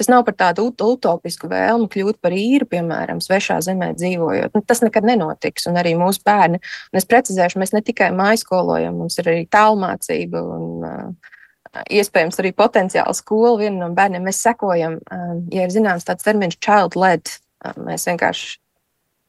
Tas 0.00 0.08
nav 0.08 0.22
par 0.24 0.32
tādu 0.32 0.70
utopisku 0.72 1.50
vēlmu 1.50 1.84
kļūt 1.92 2.22
par 2.24 2.32
īru, 2.32 2.64
piemēram, 2.70 3.18
svešā 3.20 3.58
zemē 3.66 3.90
dzīvojot. 3.98 4.54
Nu, 4.56 4.62
tas 4.64 4.80
nekad 4.80 5.04
nenotiks. 5.04 5.66
Un 5.68 5.76
arī 5.76 5.92
mūsu 6.00 6.22
bērni, 6.24 6.56
un 6.88 7.00
es 7.00 7.04
precizēšu, 7.10 7.60
mēs 7.60 7.74
ne 7.76 7.82
tikai 7.84 8.08
mājaskolojam, 8.16 8.96
mums 8.96 9.20
ir 9.20 9.28
arī 9.28 9.42
tālmācība 9.52 10.40
un 10.56 10.86
uh, 10.88 11.34
iespējams 12.00 12.40
arī 12.40 12.54
potenciāla 12.56 13.12
skola. 13.18 13.58
Vienam 13.60 13.90
no 13.90 13.90
bērniem 13.98 14.24
mēs 14.24 14.40
sekojam, 14.46 14.96
ja 15.52 15.68
ir 15.68 15.74
zināms 15.76 16.08
tāds 16.08 16.24
termins 16.24 16.56
child-led. 16.64 17.34
Uh, 17.60 17.76
mēs 17.90 18.08
vienkārši 18.08 18.56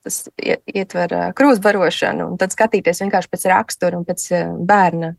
tas 0.07 0.21
ietver 0.39 1.17
krūzbarošanu, 1.35 2.31
un 2.31 2.39
tad 2.39 2.55
skatīties 2.55 3.03
vienkārši 3.03 3.35
pēc 3.35 3.49
rakstura 3.51 3.99
un 3.99 4.07
pēc 4.07 4.29
bērna 4.71 5.17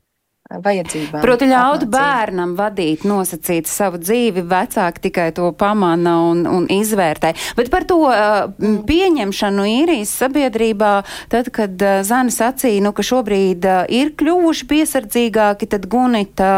vajadzībām. 0.60 1.22
Proti, 1.24 1.48
ļaut 1.50 1.86
bērnam 1.90 2.54
vadīt, 2.58 3.06
nosacīt 3.08 3.70
savu 3.70 4.00
dzīvi, 4.02 4.44
vecāki 4.48 5.06
tikai 5.08 5.28
to 5.36 5.50
pamana 5.56 6.16
un, 6.28 6.44
un 6.48 6.66
izvērtē. 6.72 7.32
Bet 7.58 7.70
par 7.72 7.86
to 7.88 7.98
uh, 8.08 8.50
pieņemšanu 8.88 9.66
īrijas 9.68 10.12
sabiedrībā, 10.22 10.92
tad, 11.32 11.52
kad 11.54 11.76
uh, 11.80 12.02
Zana 12.06 12.34
sacīja, 12.34 12.82
nu, 12.84 12.92
ka 12.96 13.06
šobrīd 13.06 13.68
uh, 13.68 13.84
ir 13.92 14.12
kļuvuši 14.18 14.68
piesardzīgāki, 14.72 15.70
tad 15.72 15.88
Gunita 15.92 16.52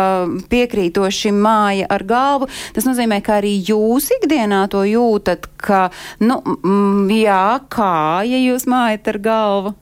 piekrītoši 0.51 1.35
māja 1.37 1.89
ar 1.93 2.07
galvu. 2.09 2.51
Tas 2.75 2.89
nozīmē, 2.89 3.21
ka 3.25 3.39
arī 3.43 3.57
jūs 3.69 4.11
ikdienā 4.19 4.65
to 4.73 4.83
jūtat, 4.89 5.49
ka, 5.61 5.87
nu, 6.25 6.41
mm, 6.41 7.15
jā, 7.21 7.47
kā, 7.73 7.95
ja 8.27 8.43
jūs 8.49 8.69
mājat 8.71 9.15
ar 9.15 9.23
galvu? 9.31 9.75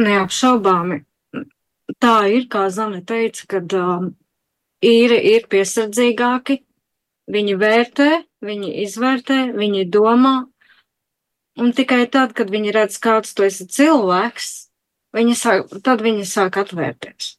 Neapšaubāmi 0.00 1.02
tā 1.98 2.16
ir, 2.30 2.46
kā 2.50 2.68
Zane 2.70 3.00
teica, 3.06 3.46
kad 3.50 3.74
um, 3.76 4.10
īri 4.84 5.18
ir 5.34 5.46
piesardzīgāki, 5.50 6.60
viņi 7.30 7.56
vērtē, 7.60 8.10
viņi 8.44 8.72
izvērtē, 8.84 9.40
viņi 9.56 9.86
domā, 9.92 10.34
un 11.60 11.72
tikai 11.76 12.04
tad, 12.12 12.34
kad 12.36 12.50
viņi 12.52 12.74
redz, 12.76 12.98
kāds 13.02 13.34
tu 13.34 13.46
esi 13.46 13.66
cilvēks, 13.70 14.50
viņi 15.16 15.36
sāk, 15.38 15.74
tad 15.84 16.04
viņi 16.04 16.26
sāk 16.28 16.60
atvērties. 16.62 17.36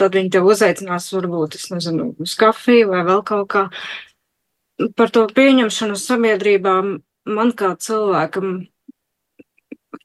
Tad 0.00 0.14
viņi 0.16 0.32
tev 0.32 0.48
uzaicinās, 0.48 1.10
varbūt, 1.12 1.58
es 1.58 1.68
nezinu, 1.68 2.14
uz 2.24 2.32
kafiju 2.40 2.88
vai 2.94 3.02
vēl 3.04 3.20
kaut 3.28 3.50
kā. 3.52 3.66
Par 4.96 5.10
to 5.12 5.26
pieņemšanu 5.34 5.98
sabiedrībā 5.98 6.74
man 7.28 7.52
kā 7.58 7.74
cilvēkam 7.76 8.62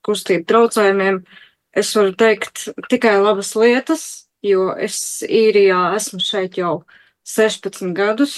kustību 0.04 0.44
traucējumiem 0.50 1.22
uh, 1.22 1.38
es 1.74 1.94
varu 1.98 2.14
teikt 2.18 2.68
tikai 2.90 3.16
labas 3.22 3.54
lietas, 3.58 4.04
jo 4.46 4.72
es 4.78 5.24
īrijā 5.26 5.94
esmu 5.98 6.22
šeit 6.24 6.60
jau 6.60 6.84
16 7.28 7.94
gadus. 7.98 8.36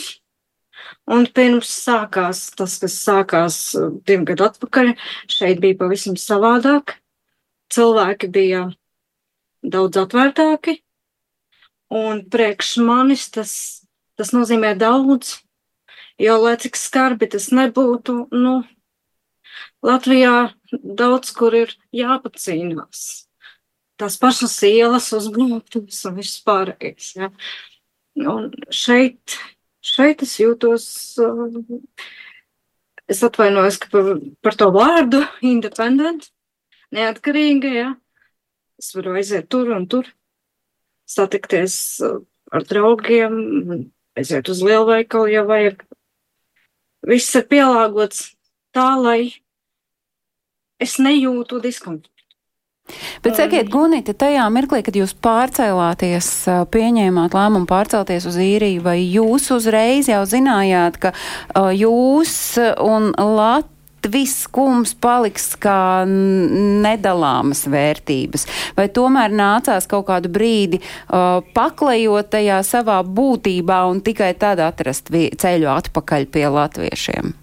Un 1.09 1.25
pirms 1.33 1.69
sākās 1.69 2.51
tas, 2.57 2.77
kas 2.81 2.95
sākās 3.01 3.57
uh, 3.77 3.89
divu 4.05 4.27
gadu 4.29 4.45
atpakaļ, 4.45 4.91
šeit 5.31 5.61
bija 5.63 5.77
pavisam 5.79 6.17
savādāk. 6.19 6.99
Cilvēki 7.73 8.29
bija 8.29 8.67
daudz 9.65 9.97
atvērtāki, 9.97 10.75
un 11.89 12.21
priekš 12.29 12.75
manis 12.85 13.25
tas, 13.33 13.55
tas 14.13 14.29
nozīmē 14.35 14.75
daudz, 14.77 15.39
jo, 16.21 16.37
lai 16.43 16.53
cik 16.61 16.77
skarbi 16.77 17.31
tas 17.33 17.49
nebūtu, 17.49 18.27
nu, 18.37 18.59
Latvijā 19.85 20.51
daudz 20.71 21.31
kur 21.33 21.55
ir 21.57 21.73
jāpacīnās 21.95 23.24
tās 23.99 24.17
pašas 24.19 24.55
ielas 24.67 25.11
uzbūvētas 25.15 26.03
un 26.09 26.19
viss 26.19 26.43
pārējais. 26.45 27.11
Ja. 27.19 27.31
Un 28.25 28.51
šeit, 28.73 29.37
šeit 29.83 30.23
es 30.25 30.37
jūtos, 30.39 30.85
uh, 31.23 31.55
es 33.11 33.23
atvainojos 33.25 33.79
par, 33.91 34.13
par 34.43 34.59
to 34.59 34.69
vārdu, 34.75 35.23
independent, 35.55 36.29
neatkarīga, 36.95 37.73
ja. 37.75 37.89
Es 38.79 38.91
varu 38.95 39.15
aiziet 39.15 39.47
tur 39.51 39.71
un 39.75 39.87
tur, 39.91 40.07
satikties 41.07 41.75
uh, 42.03 42.19
ar 42.51 42.65
draugiem, 42.67 43.35
aiziet 44.15 44.51
uz 44.51 44.63
lielveikalu, 44.63 45.31
ja 45.31 45.45
vajag. 45.47 45.85
Viss 47.05 47.35
ir 47.37 47.45
pielāgots 47.45 48.31
tā, 48.73 48.95
lai 48.97 49.35
es 50.81 50.97
nejūtu 50.99 51.61
diskomfortu. 51.63 52.14
Bet 53.25 53.39
sakiet, 53.39 53.69
Gunita, 53.73 54.13
tajā 54.13 54.45
mirklī, 54.53 54.83
kad 54.85 54.97
jūs 54.97 55.15
pārcēlāties, 55.25 56.27
pieņēmāt 56.71 57.33
lēmumu 57.33 57.65
pārcelties 57.69 58.27
uz 58.29 58.37
īriju, 58.41 58.83
vai 58.85 58.99
jūs 59.01 59.49
uzreiz 59.55 60.09
jau 60.11 60.21
zinājāt, 60.29 60.99
ka 61.01 61.15
jūs 61.73 62.35
un 62.85 63.09
Latvija 63.17 63.73
viskums 64.11 64.93
paliks 65.01 65.53
kā 65.61 66.05
nedalāmas 66.05 67.65
vērtības, 67.71 68.45
vai 68.77 68.87
tomēr 68.93 69.33
nācās 69.33 69.87
kaut 69.89 70.07
kādu 70.09 70.31
brīdi 70.33 70.81
uh, 70.81 71.41
paklejot 71.55 72.29
tajā 72.35 72.61
savā 72.65 72.99
būtībā 73.05 73.81
un 73.89 74.03
tikai 74.05 74.33
tad 74.39 74.61
atrast 74.63 75.09
ceļu 75.13 75.71
atpakaļ 75.73 76.29
pie 76.31 76.45
latviešiem? 76.53 77.33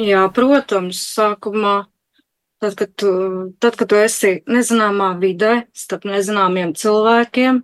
Jā, 0.00 0.24
protams, 0.32 1.02
sākumā 1.14 1.84
Tad, 2.60 2.74
kad 2.76 2.90
tu, 2.94 3.10
tad, 3.56 3.76
kad 3.80 3.88
tu 3.88 3.96
esi 3.96 4.34
nezināmā 4.44 5.14
vidē, 5.22 5.62
starp 5.72 6.04
nezināmiem 6.04 6.74
cilvēkiem, 6.76 7.62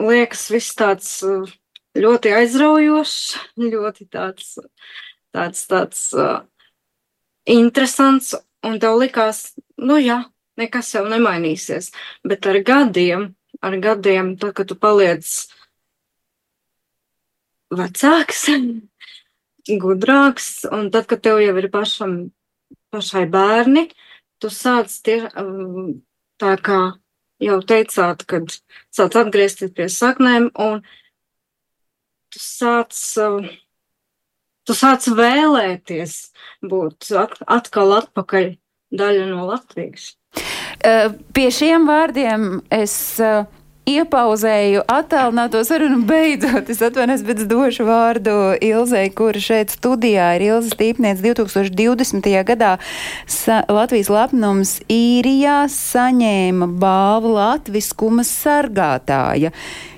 liekas 0.00 0.46
viss 0.54 0.78
tāds 0.78 1.10
uh, 1.28 1.44
ļoti 1.92 2.32
aizraujošs, 2.38 3.18
ļoti 3.74 4.08
tāds, 4.08 4.56
tāds, 5.36 5.66
tāds 5.68 6.08
uh, 6.16 6.40
interesants, 7.44 8.32
un 8.64 8.80
tev 8.80 8.96
likās, 9.04 9.50
nu 9.76 10.00
jā, 10.00 10.22
nekas 10.56 10.94
jau 10.96 11.04
nemainīsies. 11.12 11.92
Bet 12.24 12.48
ar 12.48 12.62
gadiem, 12.64 13.32
ar 13.60 13.80
gadiem, 13.84 14.36
tad, 14.40 14.56
kad 14.56 14.72
tu 14.72 14.80
paliec 14.80 15.28
vecāks, 17.68 18.46
gudrāks, 19.84 20.54
un 20.72 20.88
tad, 20.88 21.04
kad 21.10 21.20
tev 21.20 21.44
jau 21.44 21.58
ir 21.60 21.68
pašam 21.68 22.22
pašai 22.92 23.24
bērni, 23.32 23.86
tu 24.42 24.50
sāc 24.52 24.92
tie, 25.04 25.22
um, 25.38 26.02
tā 26.40 26.56
kā 26.60 26.80
jau 27.42 27.58
teicāt, 27.66 28.24
kad 28.28 28.54
sāc 28.94 29.16
atgriezties 29.18 29.74
pie 29.76 29.88
saknēm 29.90 30.50
un 30.60 30.82
tu 32.32 32.42
sāc, 32.42 32.96
um, 33.22 33.48
tu 34.66 34.76
sāc 34.76 35.08
vēlēties 35.16 36.18
būt 36.68 37.12
atkal 37.46 37.96
atpakaļ 38.00 38.52
daļa 38.92 39.30
no 39.30 39.48
Latvijas. 39.48 40.12
Uh, 40.82 41.12
pie 41.36 41.50
šiem 41.54 41.84
vārdiem 41.88 42.62
es 42.72 42.94
uh, 43.22 43.44
iepauzēju 43.88 44.84
attālināto 44.90 45.62
sarunu 45.66 46.02
beidzot. 46.06 46.70
Es 46.70 46.82
atvainojos, 46.84 47.24
bet 47.26 47.42
es 47.42 47.48
došu 47.50 47.86
vārdu 47.88 48.34
Ilzei, 48.62 49.08
kura 49.14 49.42
šeit 49.42 49.74
studijā 49.74 50.32
ir 50.36 50.46
Ilzas 50.50 50.76
tīpniec 50.78 51.22
2020. 51.24 52.28
gadā 52.46 52.76
Latvijas 53.72 54.12
lepnums 54.12 54.76
īrijā 54.92 55.64
saņēma 55.72 56.70
balvu 56.82 57.34
Latviskuma 57.38 58.26
sargātāja. 58.26 59.50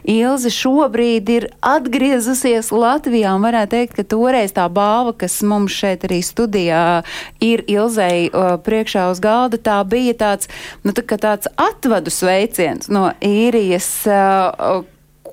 Ilze 0.04 0.50
šobrīd 0.52 1.30
ir 1.32 1.46
atgriezusies 1.64 2.68
Latvijā 2.74 3.32
un 3.36 3.44
varētu 3.46 3.72
teikt, 3.72 3.94
ka 3.96 4.04
toreiz 4.14 4.52
tā 4.52 4.66
balva, 4.68 5.14
kas 5.16 5.38
mums 5.46 5.72
šeit 5.72 6.04
arī 6.04 6.20
studijā 6.24 7.02
ir 7.44 7.64
Ilzei 7.72 8.28
uh, 8.28 8.54
priekšā 8.60 9.06
uz 9.12 9.22
galda, 9.24 9.56
tā 9.56 9.78
bija 9.88 10.12
tāds, 10.20 10.50
nu, 10.84 10.92
tā, 10.92 11.06
tāds 11.08 11.48
atvadu 11.56 12.12
sveiciens 12.12 12.90
no 12.92 13.08
īrijas. 13.24 13.88
Uh, 14.04 14.84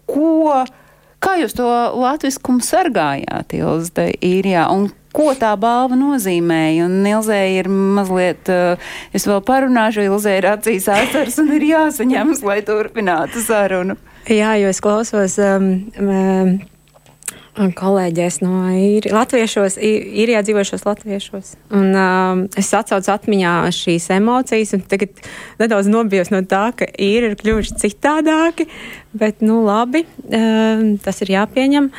ko, 0.08 0.64
kā 1.20 1.36
jūs 1.42 1.58
to 1.58 1.68
latviskumu 2.00 2.64
sargājāt, 2.64 3.58
Ilze, 3.60 4.08
īrijā? 4.24 4.70
Un 4.72 4.88
ko 5.12 5.34
tā 5.36 5.52
balva 5.60 5.98
nozīmēja. 6.00 6.88
Un 6.88 7.04
Ilzē 7.12 7.42
ir 7.58 7.68
mazliet, 7.68 8.48
es 9.12 9.28
vēl 9.28 9.44
parunāšu, 9.48 10.06
Ilzē 10.08 10.38
ir 10.40 10.48
acīs 10.54 10.88
asaras 10.92 11.40
un 11.44 11.52
ir 11.58 11.68
jāsaņemas, 11.74 12.44
lai 12.48 12.62
turpinātu 12.68 13.44
sarunu. 13.44 14.00
Jā, 14.30 14.54
jo 14.62 14.70
es 14.70 14.82
klausos 14.84 15.38
um, 15.42 15.72
um, 15.98 16.60
kolēģēs 17.58 18.38
no 18.44 18.68
īri, 18.70 19.12
latviešos, 19.12 19.80
īrijā 19.82 20.44
dzīvošos 20.46 20.86
latviešos. 20.86 21.56
Un, 21.74 21.90
um, 21.98 22.44
es 22.58 22.70
atcaucu 22.78 23.12
atmiņā 23.12 23.56
šīs 23.76 24.12
emocijas, 24.16 24.76
un 24.78 24.86
tagad 24.92 25.24
nedaudz 25.60 25.90
nobijos 25.92 26.32
no 26.34 26.44
tā, 26.46 26.68
ka 26.78 26.88
īri 27.02 27.32
ir 27.32 27.38
kļuvuši 27.42 27.80
citādāki, 27.82 28.70
bet, 29.18 29.42
nu, 29.42 29.64
labi, 29.66 30.06
um, 30.30 30.96
tas 31.02 31.22
ir 31.26 31.34
jāpieņem. 31.36 31.92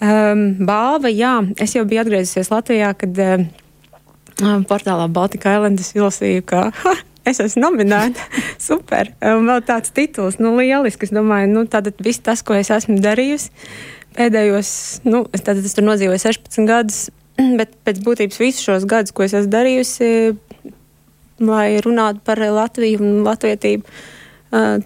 Um, 0.00 0.46
balva, 0.64 1.10
jā, 1.12 1.38
es 1.60 1.74
jau 1.76 1.84
biju 1.88 2.04
atgriezusies 2.04 2.52
Latvijā, 2.52 2.94
kad 2.96 3.24
um, 3.24 4.64
portālā 4.68 5.08
Baltika 5.12 5.56
Island 5.58 5.80
es 5.80 5.94
izlasīju, 5.96 6.44
ka 6.48 6.68
es 7.28 7.40
esmu 7.42 7.66
nominēta. 7.66 8.26
Super. 8.70 9.12
Un 9.36 9.48
vēl 9.50 9.64
tāds 9.68 9.94
tituls, 9.96 10.40
nu, 10.42 10.54
lieliski. 10.58 11.08
Es 11.08 11.14
domāju, 11.14 11.50
nu, 11.54 11.64
tātad 11.70 11.98
viss 12.04 12.22
tas, 12.24 12.44
ko 12.46 12.56
es 12.58 12.72
esmu 12.74 13.00
darījusi 13.02 13.50
pēdējos, 14.16 14.70
nu, 15.06 15.24
es, 15.34 15.42
tātad 15.46 15.64
es 15.66 15.76
tur 15.76 15.86
nodzīvoju 15.86 16.22
16 16.22 16.68
gadus, 16.68 17.02
bet 17.60 17.74
pēc 17.86 18.00
būtības 18.06 18.40
visus 18.42 18.64
šos 18.66 18.86
gadus, 18.90 19.14
ko 19.14 19.26
es 19.26 19.36
esmu 19.38 19.52
darījusi, 19.52 20.08
lai 21.46 21.68
runātu 21.84 22.20
par 22.26 22.42
Latviju 22.42 23.00
un 23.00 23.22
latvietību, 23.24 23.86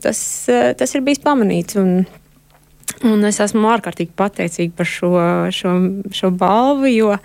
tas, 0.04 0.20
tas 0.78 0.94
ir 0.94 1.02
bijis 1.06 1.22
pamanīts. 1.24 1.78
Un, 1.80 2.04
un 3.08 3.26
es 3.26 3.40
esmu 3.42 3.66
ārkārtīgi 3.72 4.14
pateicīga 4.16 4.76
par 4.78 4.88
šo, 4.88 5.10
šo, 5.56 5.74
šo 6.14 6.30
balvu, 6.38 6.92
jo 6.92 7.16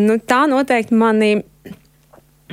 nu, 0.00 0.18
tā 0.18 0.40
noteikti 0.50 0.98
mani 0.98 1.30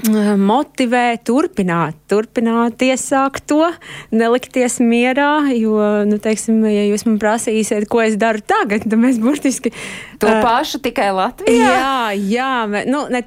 motivē 0.05 1.17
turpināt, 1.25 1.97
turpināt 2.11 2.81
iesākt 2.85 3.47
to, 3.49 3.65
nelikties 4.13 4.77
mierā, 4.83 5.49
jo, 5.57 5.77
nu, 6.07 6.19
teiksim, 6.21 6.61
ja 6.69 6.85
jūs 6.85 7.07
man 7.07 7.17
prasīsiet, 7.21 7.87
ko 7.89 8.03
es 8.05 8.17
daru 8.19 8.43
tagad, 8.45 8.85
tad 8.85 8.97
mēs 9.01 9.17
burtiski. 9.21 9.73
To 10.21 10.29
uh, 10.29 10.41
pašu 10.45 10.81
tikai 10.85 11.09
Latvijā? 11.17 11.73
Jā, 11.73 11.97
jā 12.21 12.53
mē, 12.69 12.85
nu, 12.89 13.05
ne, 13.13 13.23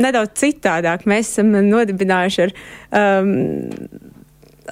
nedaudz 0.00 0.34
citādāk. 0.42 1.06
Mēs 1.10 1.34
esam 1.34 1.54
nodibinājuši 1.70 2.46
ar. 2.46 2.56
Um, 2.90 4.09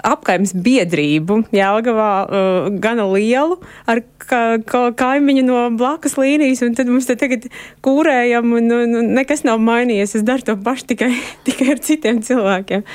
apkaimes 0.07 0.55
biedrību 0.55 1.43
Jēlgavā 1.55 2.11
uh, 2.25 2.69
gana 2.83 3.07
lielu 3.11 3.59
ar 3.89 4.03
ka, 4.19 4.43
ka, 4.69 4.83
kaimiņu 4.99 5.45
no 5.47 5.63
blakus 5.79 6.19
līnijas, 6.21 6.63
un 6.67 6.77
tad 6.79 6.91
mums 6.91 7.09
te 7.09 7.17
tagad 7.19 7.49
kūrējam, 7.85 8.53
un, 8.59 8.71
un, 8.75 8.95
un 9.01 9.11
nekas 9.17 9.45
nav 9.47 9.63
mainījies. 9.65 10.19
Es 10.19 10.27
daru 10.27 10.47
to 10.47 10.59
pašu 10.65 10.91
tikai, 10.93 11.13
tikai 11.49 11.73
ar 11.75 11.83
citiem 11.85 12.23
cilvēkiem. 12.25 12.87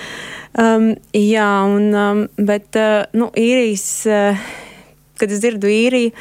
Um, 0.53 0.91
jā, 1.17 1.49
un, 1.65 1.89
um, 1.97 2.23
bet, 2.37 2.69
uh, 2.77 3.03
nu, 3.17 3.31
īrijas, 3.39 3.87
uh, 4.09 4.47
kad 5.21 5.33
es 5.33 5.41
dzirdu 5.41 5.71
īriju, 5.71 6.13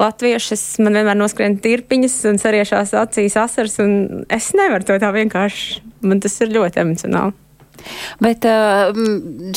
latviešas, 0.00 0.62
man 0.82 0.98
vienmēr 0.98 1.18
noskrien 1.18 1.54
tirpiņas 1.62 2.16
un 2.32 2.40
sariešās 2.42 2.96
acīs 2.98 3.36
asars, 3.38 3.78
un 3.84 4.24
es 4.32 4.50
nevaru 4.56 4.88
to 4.88 4.98
tā 4.98 5.12
vienkārši, 5.14 5.84
man 6.08 6.22
tas 6.24 6.34
ir 6.42 6.54
ļoti 6.56 6.82
emocionāli. 6.82 7.43
Bet 8.22 8.46
uh, 8.48 8.94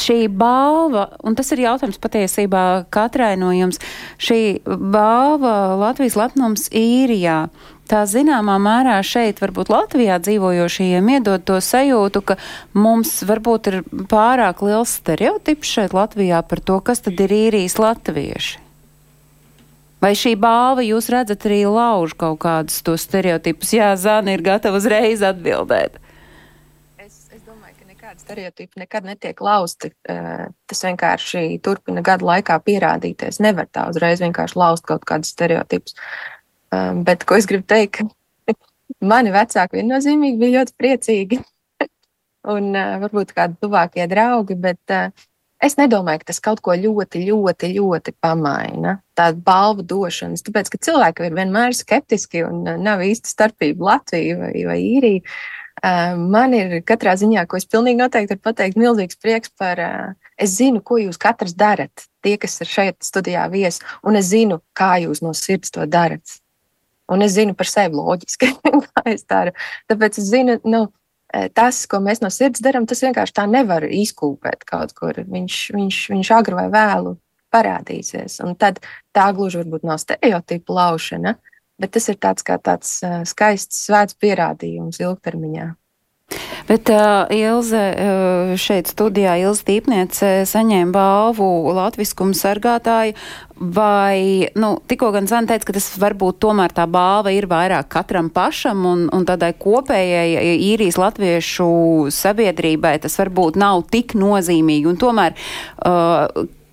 šī 0.01 0.27
balva, 0.33 1.07
un 1.23 1.37
tas 1.37 1.51
ir 1.53 1.63
jautājums 1.63 2.01
patiesībā 2.01 2.63
katrai 2.93 3.35
no 3.39 3.53
jums, 3.55 3.79
šī 4.21 4.59
balva 4.65 5.77
Latvijas 5.79 6.17
lepnums 6.19 6.67
īrijā. 6.75 7.47
Tā 7.87 8.01
zināmā 8.03 8.57
mērā 8.59 8.97
šeit, 9.05 9.39
varbūt 9.39 9.69
Latvijā 9.71 10.17
dzīvojošajiem, 10.19 11.11
iedod 11.15 11.45
to 11.47 11.61
sajūtu, 11.63 12.21
ka 12.27 12.35
mums 12.75 13.21
varbūt 13.23 13.69
ir 13.71 13.77
pārāk 14.11 14.59
liels 14.67 14.97
stereotips 14.99 15.71
šeit 15.77 15.95
Latvijā 15.95 16.41
par 16.43 16.59
to, 16.59 16.81
kas 16.83 17.05
tad 17.05 17.21
ir 17.23 17.31
īrijas 17.31 17.77
latvieši. 17.79 18.59
Vai 20.03 20.11
šī 20.19 20.35
balva 20.37 20.83
jūs 20.85 21.07
redzat 21.09 21.47
arī 21.47 21.63
lauž 21.65 22.11
kaut 22.19 22.41
kādus 22.43 22.83
tos 22.85 23.07
stereotipus? 23.07 23.71
Jā, 23.73 23.95
Zana 23.97 24.35
ir 24.35 24.43
gatava 24.45 24.77
uzreiz 24.77 25.23
atbildēt 25.25 25.97
stereotipi 28.27 28.81
nekad 28.83 29.07
netiek 29.07 29.39
lausti. 29.41 29.91
Tas 30.03 30.83
vienkārši 30.83 31.59
turpina 31.63 32.03
gadu 32.05 32.27
laikā 32.27 32.59
pierādīties. 32.65 33.39
Nevar 33.43 33.69
tā 33.71 33.87
uzreiz 33.91 34.21
vienkārši 34.23 34.59
laust 34.59 34.87
kaut 34.87 35.07
kādus 35.07 35.31
stereotipus. 35.35 35.95
Bet 37.07 37.23
ko 37.27 37.37
es 37.39 37.47
gribu 37.47 37.63
teikt, 37.69 38.03
mani 39.13 39.31
vecāki 39.31 39.79
viennozīmīgi 39.79 40.41
bija 40.41 40.59
ļoti 40.59 40.77
priecīgi. 40.81 41.39
Un 42.53 42.75
varbūt 42.75 43.33
kādi 43.35 43.57
tuvākie 43.63 44.05
draugi, 44.11 44.55
bet 44.59 44.95
es 45.63 45.75
nedomāju, 45.79 46.21
ka 46.21 46.31
tas 46.31 46.43
kaut 46.43 46.61
ko 46.63 46.75
ļoti, 46.75 47.23
ļoti, 47.27 47.71
ļoti 47.79 48.13
pamaina. 48.23 48.97
Tāda 49.17 49.39
balvu 49.43 49.87
došanas, 49.87 50.43
tāpēc, 50.45 50.71
ka 50.71 50.83
cilvēki 50.89 51.27
ir 51.27 51.35
vienmēr 51.39 51.75
skeptiski 51.75 52.43
un 52.47 52.63
nav 52.83 53.03
īsti 53.03 53.31
starpība 53.31 53.91
Latvija 53.91 54.39
vai, 54.43 54.53
vai 54.67 54.77
īrija. 54.83 55.39
Man 55.83 56.55
ir 56.57 56.79
katrā 56.87 57.13
ziņā, 57.19 57.43
ko 57.45 57.59
es 57.59 57.67
pilnīgi 57.69 57.99
noteikti 57.99 58.33
varu 58.33 58.43
pateikt, 58.49 58.79
milzīgs 58.81 59.19
prieks 59.21 59.51
par. 59.53 59.81
Es 60.37 60.55
zinu, 60.57 60.83
ko 60.85 60.99
jūs 61.01 61.17
katrs 61.17 61.55
darat, 61.57 62.03
tie, 62.21 62.35
kas 62.37 62.59
ir 62.61 62.69
šeit 62.69 62.97
studijā 63.05 63.47
viesi, 63.49 63.81
un 64.05 64.17
es 64.19 64.27
zinu, 64.29 64.59
kā 64.77 64.99
jūs 65.01 65.23
no 65.25 65.31
sirds 65.37 65.73
to 65.73 65.85
darat. 65.89 66.37
Un 67.09 67.23
es 67.25 67.33
zinu 67.37 67.55
par 67.57 67.69
sevi 67.69 67.97
loģiski, 67.97 68.51
kā 68.85 69.03
es 69.09 69.25
daru. 69.25 69.53
Tāpēc 69.89 70.19
es 70.21 70.29
zinu, 70.29 70.57
nu, 70.67 70.83
tas, 71.57 71.85
ko 71.89 72.01
mēs 72.03 72.21
no 72.21 72.29
sirds 72.33 72.61
darām, 72.63 72.85
tas 72.89 73.01
vienkārši 73.05 73.37
tā 73.39 73.47
nevar 73.49 73.85
izkūpēt 73.87 74.65
kaut 74.67 74.93
kur. 74.97 75.17
Viņš, 75.25 75.61
viņš, 75.75 76.01
viņš 76.13 76.33
agri 76.37 76.57
vai 76.57 76.67
vēlu 76.73 77.15
parādīsies. 77.53 78.41
Un 78.45 78.57
tad 78.59 78.81
tā 79.15 79.29
gluži 79.35 79.61
varbūt 79.61 79.87
nav 79.87 80.01
stereotipu 80.03 80.75
laušana, 80.77 81.37
bet 81.79 81.95
tas 81.97 82.09
ir 82.11 82.19
tāds 82.21 82.45
kā 82.47 82.59
tāds 82.61 82.99
skaists 83.29 83.85
svēts 83.87 84.17
pierādījums 84.21 85.01
ilgtermiņā. 85.03 85.73
Bet 86.67 86.89
uh, 86.89 87.23
Ilze 87.31 87.79
uh, 87.95 88.49
šeit 88.59 88.89
studijā, 88.91 89.37
Ilze 89.39 89.63
Tīpniece, 89.63 90.31
saņēma 90.49 90.91
balvu 90.91 91.47
latviskuma 91.77 92.35
sargātāju, 92.35 93.15
vai, 93.55 94.49
nu, 94.59 94.73
tikko 94.91 95.13
gan 95.15 95.29
Zana 95.31 95.47
teica, 95.53 95.69
ka 95.69 95.77
tas 95.77 95.87
varbūt 96.01 96.41
tomēr 96.43 96.75
tā 96.75 96.83
balva 96.91 97.31
ir 97.31 97.47
vairāk 97.47 97.87
katram 97.95 98.27
pašam 98.33 98.83
un, 98.89 99.07
un 99.15 99.23
tādai 99.29 99.53
kopējai 99.55 100.57
īrijas 100.67 100.99
latviešu 100.99 101.69
sabiedrībai 102.11 102.97
tas 103.05 103.15
varbūt 103.23 103.55
nav 103.63 103.85
tik 103.87 104.17
nozīmīgi, 104.19 104.91
un 104.91 104.99
tomēr 104.99 105.39
uh, 105.39 106.27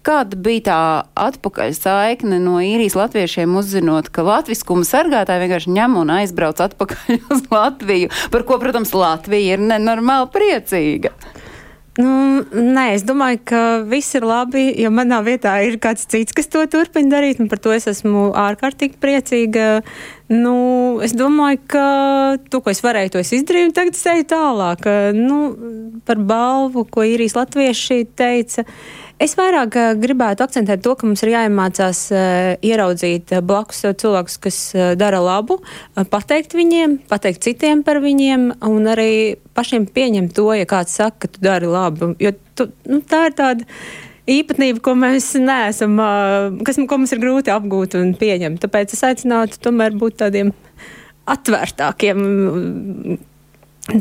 Kāda 0.04 0.36
bija 0.36 0.62
tā 0.66 0.80
atpakaļ 1.16 1.70
saikne 1.78 2.36
no 2.42 2.58
īrijas 2.60 2.96
latviešiem, 2.98 3.54
uzzinot, 3.56 4.10
ka 4.12 4.24
latviskuma 4.26 4.84
sargātāji 4.84 5.46
vienkārši 5.46 5.72
ņem 5.78 5.94
un 6.02 6.12
aizbrauc 6.18 6.60
atpakaļ 6.60 7.22
uz 7.32 7.46
Latviju, 7.48 8.10
par 8.34 8.44
ko, 8.44 8.60
protams, 8.60 8.92
Latvija 8.92 9.56
ir 9.56 9.64
nenormāli 9.64 10.28
priecīga? 10.34 11.14
Nu, 11.94 12.42
nē, 12.50 12.88
es 12.96 13.04
domāju, 13.06 13.38
ka 13.46 13.60
viss 13.86 14.16
ir 14.18 14.24
labi, 14.26 14.64
jo 14.82 14.90
manā 14.90 15.20
vietā 15.22 15.52
ir 15.62 15.76
kāds 15.80 16.08
cits, 16.10 16.34
kas 16.34 16.50
to 16.50 16.64
turpina 16.66 17.12
darīt, 17.12 17.38
un 17.38 17.46
par 17.48 17.62
to 17.62 17.70
es 17.70 17.86
esmu 17.86 18.32
ārkārtīgi 18.34 18.98
priecīga. 19.00 19.68
Nu, 20.34 20.56
es 21.06 21.14
domāju, 21.14 21.60
ka 21.70 21.86
to, 22.50 22.60
ko 22.66 22.74
es 22.74 22.82
varēju, 22.82 23.14
to 23.14 23.22
es 23.22 23.30
izdarīju, 23.38 23.70
un 23.70 23.76
tagad 23.78 23.94
es 23.94 24.02
eju 24.10 24.26
tālāk. 24.34 24.90
Nu, 25.14 25.38
par 26.04 26.18
balvu, 26.18 26.82
ko 26.90 27.06
īrijas 27.06 27.38
latvieši 27.38 28.02
teica. 28.18 28.66
Uh, 28.66 29.03
Es 29.22 29.36
vairāk 29.38 29.76
uh, 29.78 29.92
gribētu 29.94 30.42
akcentēt 30.42 30.82
to, 30.82 30.96
ka 30.98 31.06
mums 31.06 31.22
ir 31.22 31.30
jāiemācās 31.36 31.98
uh, 32.10 32.48
ieraudzīt 32.66 33.30
uh, 33.36 33.42
blakus 33.46 33.84
cilvēkus, 33.86 34.38
kas 34.42 34.58
dara 34.98 35.20
labu, 35.22 35.60
pateikt 36.10 36.56
viņiem, 36.58 36.98
pateikt 37.10 37.44
citiem 37.46 37.84
par 37.86 38.00
viņiem, 38.02 38.48
un 38.66 38.90
arī 38.90 39.36
pašiem 39.54 39.86
pieņemt 39.94 40.34
to, 40.34 40.48
ja 40.58 40.66
kāds 40.66 40.96
saka, 40.98 41.24
ka 41.24 41.30
tu 41.36 41.44
dari 41.46 41.70
labi. 41.70 42.10
Jo 42.22 42.34
tu, 42.58 42.68
nu, 42.90 42.98
tā 43.06 43.28
ir 43.30 43.38
tāda 43.38 43.68
īpatnība, 44.30 44.82
ko 44.82 44.96
mēs 44.98 45.30
neesam, 45.38 45.94
kas, 46.66 46.80
ko 46.80 46.98
mums 46.98 47.14
ir 47.14 47.22
grūti 47.22 47.54
apgūt 47.54 47.94
un 48.00 48.14
pieņemt. 48.18 48.62
Tāpēc 48.64 48.96
es 48.96 49.04
aicinātu 49.06 49.62
tomēr 49.62 49.94
būt 50.00 50.18
tādiem 50.24 50.50
atvērtākiem 51.30 52.20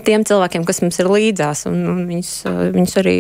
tiem 0.08 0.23
cilvēkiem, 0.28 0.65
kas 0.65 0.82
mums 0.84 0.99
ir 1.04 1.12
līdzās, 1.12 1.65
un, 1.69 1.82
un 1.91 2.06
viņus, 2.10 2.38
viņus 2.73 3.02
arī 3.04 3.17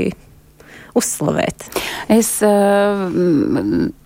uzslavēt. 0.97 1.65
Es 2.11 2.35
uh, 2.45 3.07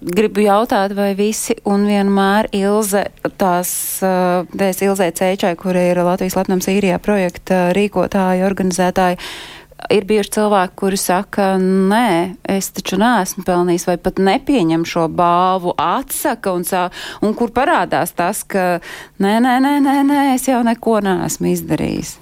gribu 0.02 0.46
jautāt, 0.46 0.96
vai 0.98 1.12
visi 1.18 1.58
un 1.68 1.86
vienmēr 1.90 2.50
Ilze, 2.56 3.08
tās, 3.40 3.72
uh, 4.06 4.48
dēļ 4.56 4.84
Ilzē 4.90 5.12
Cēčai, 5.20 5.54
kur 5.60 5.78
ir 5.80 6.00
Latvijas 6.06 6.38
Latnams 6.40 6.70
īrijā 6.72 7.00
projekta 7.04 7.68
rīkotāji, 7.76 8.46
organizētāji, 8.48 9.22
ir 9.94 10.06
bieži 10.08 10.34
cilvēki, 10.38 10.76
kuri 10.80 11.00
saka, 11.00 11.50
nē, 11.62 12.38
es 12.58 12.70
taču 12.76 13.00
neesmu 13.02 13.46
pelnījis, 13.48 13.88
vai 13.90 13.98
pat 14.02 14.22
nepieņem 14.22 14.86
šo 14.88 15.08
balvu, 15.14 15.74
atsaka, 15.78 16.54
un, 16.58 16.66
sā, 16.68 16.88
un 17.24 17.36
kur 17.38 17.54
parādās 17.56 18.16
tas, 18.18 18.44
ka 18.44 18.80
nē, 19.24 19.38
nē, 19.44 19.58
nē, 19.64 19.76
nē, 19.86 20.00
nē 20.08 20.24
es 20.36 20.48
jau 20.50 20.64
neko 20.66 21.00
neesmu 21.06 21.54
izdarījis. 21.54 22.18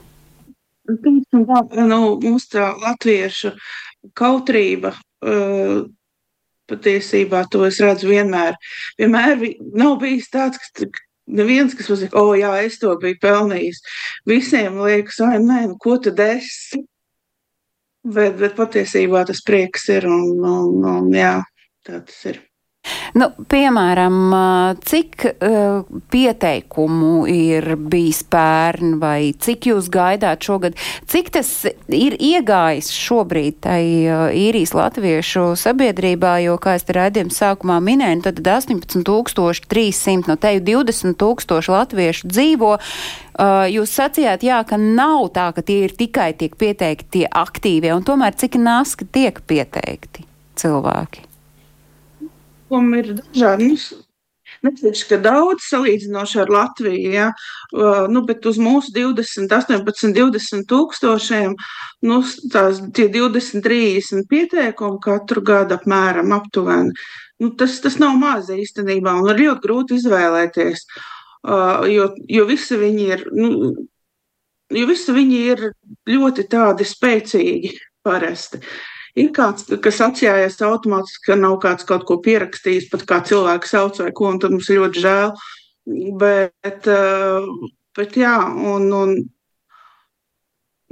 Nu, 0.85 1.99
mums 2.21 2.45
tā 2.51 2.67
latviešu 2.77 3.55
kautrība. 4.17 4.93
Uh, 5.25 5.85
patiesībā 6.69 7.43
to 7.51 7.65
es 7.67 7.79
redzu 7.83 8.09
vienmēr. 8.09 8.57
Vienmēr 8.99 9.43
nav 9.77 9.99
bijis 10.01 10.31
tāds, 10.33 10.61
ka 10.73 10.87
neviens, 11.25 11.75
kas 11.77 11.89
pasaka, 11.91 12.17
o, 12.17 12.31
oh, 12.31 12.33
jā, 12.37 12.51
es 12.65 12.79
to 12.81 12.93
biju 13.01 13.19
pelnījis. 13.21 13.81
Visiem 14.29 14.79
liekas, 14.81 15.21
ai, 15.25 15.39
nē, 15.43 15.61
nu, 15.71 15.77
ko 15.81 15.97
tad 16.01 16.21
es? 16.25 16.49
Bet, 18.05 18.37
bet 18.37 18.57
patiesībā 18.57 19.23
tas 19.25 19.41
prieks 19.45 19.87
ir 19.93 20.05
un, 20.09 20.35
un, 20.45 20.83
un 20.91 21.13
jā, 21.13 21.39
tā 21.85 22.03
tas 22.05 22.19
ir. 22.29 22.43
Nu, 23.15 23.29
piemēram, 23.49 24.17
cik 24.85 25.25
uh, 25.29 25.85
pieteikumu 26.11 27.25
ir 27.31 27.75
bijis 27.79 28.21
pērn 28.31 28.97
vai 29.01 29.31
cik 29.39 29.69
jūs 29.71 29.89
gaidāt 29.93 30.45
šogad? 30.45 30.77
Cik 31.09 31.31
tas 31.37 31.51
ir 31.87 32.17
iegājis 32.19 32.91
šobrīd 32.93 33.59
tai 33.65 33.81
uh, 34.05 34.27
īrijas 34.35 34.75
latviešu 34.77 35.47
sabiedrībā, 35.59 36.37
jo, 36.45 36.57
kā 36.61 36.75
es 36.79 36.87
te 36.87 36.95
redzējumu 36.97 37.33
sākumā 37.35 37.79
minēju, 37.83 38.25
tad 38.27 38.41
18,300 38.43 40.29
no 40.29 40.37
teju 40.39 40.65
20 40.69 41.17
tūkstoši 41.21 41.75
latviešu 41.75 42.31
dzīvo. 42.31 42.75
Uh, 43.35 43.65
jūs 43.67 43.91
sacījāt, 43.97 44.45
jā, 44.47 44.61
ka 44.67 44.79
nav 44.79 45.29
tā, 45.35 45.49
ka 45.55 45.63
tie 45.65 45.81
ir 45.89 45.95
tikai 45.97 46.31
tiek 46.39 46.55
pieteikti 46.59 47.11
tie 47.19 47.25
aktīvie, 47.27 47.91
un 47.95 48.05
tomēr 48.07 48.37
cik 48.39 48.59
naski 48.61 49.07
tiek 49.11 49.41
pieteikti 49.47 50.27
cilvēki? 50.59 51.24
Pasākumi 52.75 52.99
ir 52.99 53.15
dažādi. 53.21 53.77
Neteikšu, 54.63 55.07
ka 55.09 55.17
daudz 55.19 55.65
salīdzinoši 55.69 56.39
ar 56.41 56.49
Latviju, 56.49 57.11
ja, 57.13 57.25
uh, 57.73 58.05
nu, 58.09 58.21
bet 58.25 58.45
uz 58.45 58.57
mūsu 58.57 58.93
20, 58.93 59.51
18, 59.51 60.13
20 60.15 60.65
tūkstošiem, 60.69 61.55
nu, 62.05 62.21
tās 62.53 62.79
20, 62.79 63.61
30 63.65 64.25
pieteikumu 64.29 64.99
katru 65.01 65.41
gadu 65.41 65.75
apmēram 65.75 66.33
aptuveni. 66.33 66.93
Nu, 67.41 67.51
tas, 67.57 67.79
tas 67.83 67.99
nav 67.99 68.15
maz 68.17 68.49
īstenībā, 68.49 69.17
un 69.19 69.29
ir 69.33 69.43
ļoti 69.43 69.65
grūti 69.65 69.99
izvēlēties, 69.99 70.85
uh, 71.49 71.85
jo, 71.89 72.09
jo 72.29 72.47
visi 72.49 72.79
viņi 72.79 73.07
ir, 73.11 73.27
nu, 73.35 73.51
jo 74.71 74.89
visi 74.89 75.13
viņi 75.13 75.45
ir 75.51 75.69
ļoti 76.09 76.47
tādi 76.53 76.87
spēcīgi 76.89 77.75
parasti. 78.05 78.61
Uh, 78.61 78.94
Ir 79.15 79.29
kāds, 79.35 79.69
kas 79.83 80.01
atcerās 80.03 80.57
automātiski, 80.65 81.29
ka 81.29 81.37
nav 81.39 81.59
kāds 81.63 81.87
kaut 81.87 82.03
ko 82.07 82.17
pierakstījis, 82.23 82.89
pat 82.91 83.05
kā 83.07 83.21
cilvēks 83.23 83.71
sauc 83.71 84.01
vai 84.01 84.09
ko, 84.15 84.33
un 84.33 84.41
tad 84.43 84.51
mums 84.51 84.67
ir 84.69 84.81
ļoti 84.81 85.03
žēl. 85.05 85.31
Bet, 86.19 86.89
eh, 86.91 87.47
bet 87.95 88.19
jā, 88.19 88.35
un, 88.73 88.91
un 88.91 89.15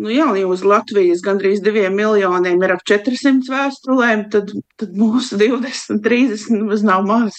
Nu, 0.04 0.10
jā, 0.10 0.26
ja 0.34 0.48
uz 0.50 0.64
Latvijas 0.66 1.22
gandrīz 1.22 1.60
diviem 1.62 1.94
miljoniem 1.94 2.64
ir 2.66 2.72
ap 2.74 2.82
400 2.90 3.46
vēstulēm, 3.54 4.24
tad, 4.34 4.50
tad 4.82 4.96
mūsu 4.98 5.38
20, 5.38 6.02
30 6.02 6.50
nemaz 6.50 6.82
nav 6.84 7.06
maz. 7.06 7.38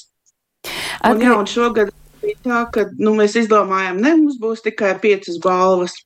Un, 1.04 1.18
jā, 1.18 1.34
un 1.34 1.48
šogad 1.50 1.90
bija 2.22 2.38
tā, 2.46 2.60
ka 2.72 2.84
nu, 3.00 3.16
mēs 3.18 3.34
izdomājām, 3.42 3.98
ne 4.00 4.14
mums 4.20 4.38
būs 4.40 4.62
tikai 4.64 4.92
piecas 5.02 5.40
balvas, 5.42 5.96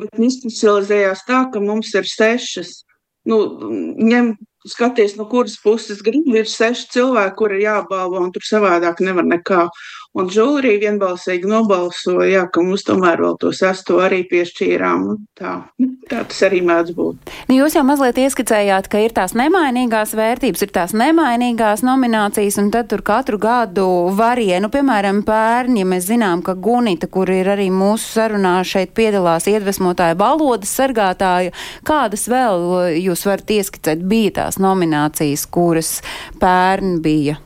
bet 0.00 0.16
izspecializējās 0.16 1.26
tā, 1.28 1.44
ka 1.52 1.60
mums 1.60 1.92
ir 1.92 2.08
sešas 2.08 2.72
nu, 3.28 3.38
ņem, 4.02 4.32
skaties, 4.68 5.16
no 5.18 5.26
kuras 5.30 5.56
puses 5.62 6.02
gribi. 6.04 6.36
Ir 6.38 6.50
seši 6.50 6.88
cilvēki, 6.96 7.36
kuri 7.38 7.58
ir 7.58 7.66
jābalvo, 7.66 8.22
un 8.22 8.32
tur 8.34 8.46
savādāk 8.46 9.02
nevar 9.04 9.26
nekā. 9.26 9.66
Un 10.12 10.26
žūrija 10.28 10.76
vienbalsīgi 10.82 11.48
nobalsoja, 11.48 12.26
jā, 12.28 12.40
ka 12.52 12.60
mums 12.60 12.82
tomēr 12.84 13.22
vēl 13.24 13.36
to 13.40 13.48
sesto 13.56 13.96
arī 14.04 14.18
piešķīrām. 14.28 15.06
Tā, 15.40 15.52
tā 16.10 16.18
tas 16.28 16.42
arī 16.44 16.58
mēdz 16.68 16.92
būt. 16.98 17.30
Nu, 17.48 17.54
jūs 17.56 17.78
jau 17.78 17.84
mazliet 17.88 18.18
ieskicējāt, 18.20 18.90
ka 18.92 19.00
ir 19.00 19.14
tās 19.16 19.32
nemainīgās 19.38 20.12
vērtības, 20.18 20.64
ir 20.66 20.74
tās 20.74 20.92
nemainīgās 20.92 21.80
nominācijas, 21.88 22.58
un 22.60 22.68
tad 22.74 22.90
tur 22.90 23.00
katru 23.06 23.40
gadu 23.40 23.86
varie. 24.18 24.52
Nu, 24.60 24.68
piemēram, 24.74 25.22
pērni, 25.24 25.80
ja 25.80 25.88
mēs 25.94 26.10
zinām, 26.10 26.42
ka 26.44 26.58
Gunita, 26.60 27.08
kur 27.08 27.32
ir 27.32 27.48
arī 27.54 27.70
mūsu 27.72 28.10
sarunā 28.18 28.58
šeit 28.68 28.92
piedalās 28.98 29.48
iedvesmotāja 29.48 30.18
valodas 30.20 30.74
sargātāja, 30.76 31.54
kādas 31.88 32.26
vēl 32.28 32.98
jūs 33.00 33.24
varat 33.30 33.54
ieskicēt, 33.56 34.04
bija 34.12 34.36
tās 34.42 34.60
nominācijas, 34.60 35.46
kuras 35.56 35.94
pērni 36.42 37.00
bija? 37.00 37.38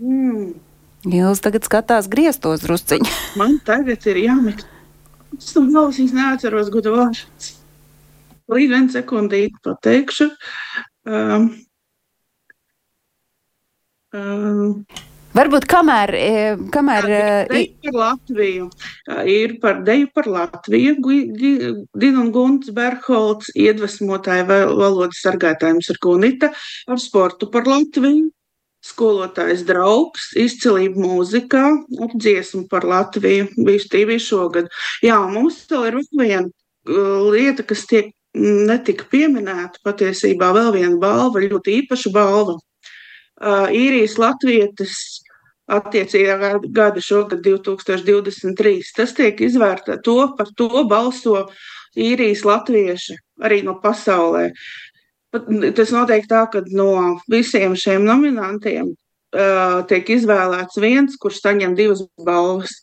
Mm. 0.00 0.52
Jūs 1.12 1.42
tagad 1.42 1.66
skatās 1.66 2.06
grieztos 2.10 2.62
drusciņi. 2.62 3.10
Man 3.40 3.58
tagad 3.66 4.06
ir 4.06 4.22
jāmeklē. 4.22 4.68
Es 5.38 5.54
tam 5.56 5.70
balsīs 5.74 6.12
neatceros 6.14 6.70
gudu 6.72 6.92
vāršas. 6.94 7.54
Līdz 8.52 8.74
vien 8.74 8.88
sekundīti 8.92 9.56
pateikšu. 9.64 10.28
Um, 11.08 11.46
um, 14.12 14.84
Varbūt 15.32 15.64
kamēr. 15.64 16.12
kamēr 16.74 17.06
deju 17.48 17.70
par 17.86 17.96
Latviju. 17.96 18.66
Ir 19.32 19.54
par 19.62 19.80
deju 19.86 20.10
par 20.12 20.28
Latviju. 20.28 20.98
Dina 21.96 22.20
un 22.20 22.28
Gunts 22.34 22.68
Berholts 22.76 23.48
iedvesmotāja 23.56 24.44
valodas 24.50 25.22
sargātājums 25.24 25.88
ar 25.94 26.00
Gunita. 26.04 26.52
Ar 26.84 27.00
sportu 27.00 27.48
par 27.50 27.64
Latviju 27.70 28.28
skolotājs 28.82 29.62
draugs, 29.66 30.32
izcilība 30.38 31.04
mūzikā, 31.04 31.64
dziesmu 32.14 32.66
par 32.70 32.86
Latviju. 32.88 33.48
Bija 33.62 34.18
šogad. 34.22 34.70
Jā, 35.04 35.20
mums 35.30 35.62
vēl 35.70 35.88
ir 35.90 35.98
viena 36.18 36.48
uh, 36.48 37.30
lieta, 37.30 37.62
kas 37.66 37.86
tiek 37.90 38.12
netika 38.34 39.06
pieminēta. 39.12 39.82
Patiesībā 39.86 40.52
vēl 40.56 40.72
viena 40.78 40.96
balva, 41.00 41.42
ļoti 41.44 41.82
īpaša 41.82 42.14
balva. 42.14 42.58
Uh, 43.42 43.68
īrijas 43.74 44.18
latvietis 44.22 45.22
attiecīgā 45.72 46.56
gada 46.74 47.02
šogad 47.02 47.42
2023. 47.46 48.80
Tas 48.96 49.14
tiek 49.16 49.40
izvērtēts 49.46 50.02
to, 50.04 50.16
par 50.38 50.50
to 50.58 50.84
balso 50.90 51.46
īrijas 51.98 52.44
latvieši 52.48 53.18
arī 53.42 53.62
no 53.66 53.76
pasaulē. 53.82 54.50
Tas 55.32 55.92
notiek 55.94 56.26
tā, 56.28 56.44
ka 56.52 56.60
no 56.76 57.16
visiem 57.32 57.72
šiem 57.78 58.04
nominantiem 58.04 58.90
uh, 58.92 59.80
tiek 59.88 60.10
izvēlēts 60.18 60.80
viens, 60.82 61.16
kurš 61.20 61.40
saņem 61.40 61.76
divas 61.78 62.04
balvas. 62.20 62.74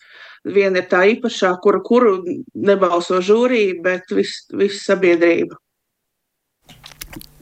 Viena 0.48 0.80
ir 0.80 0.88
tā 0.90 1.04
īpašā, 1.12 1.52
kuru, 1.62 1.82
kuru 1.84 2.12
nebalso 2.56 3.20
žūrija, 3.22 3.76
bet 3.84 4.14
visa 4.16 4.58
vis 4.58 4.80
sabiedrība. 4.86 5.60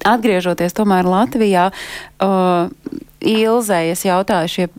Atgriežoties 0.07 0.73
tomēr 0.75 1.07
Latvijā, 1.07 1.67
uh, 1.69 2.71
Ilzē 3.17 3.79
es 3.91 4.03
jautāšu, 4.05 4.67
ja, 4.67 4.69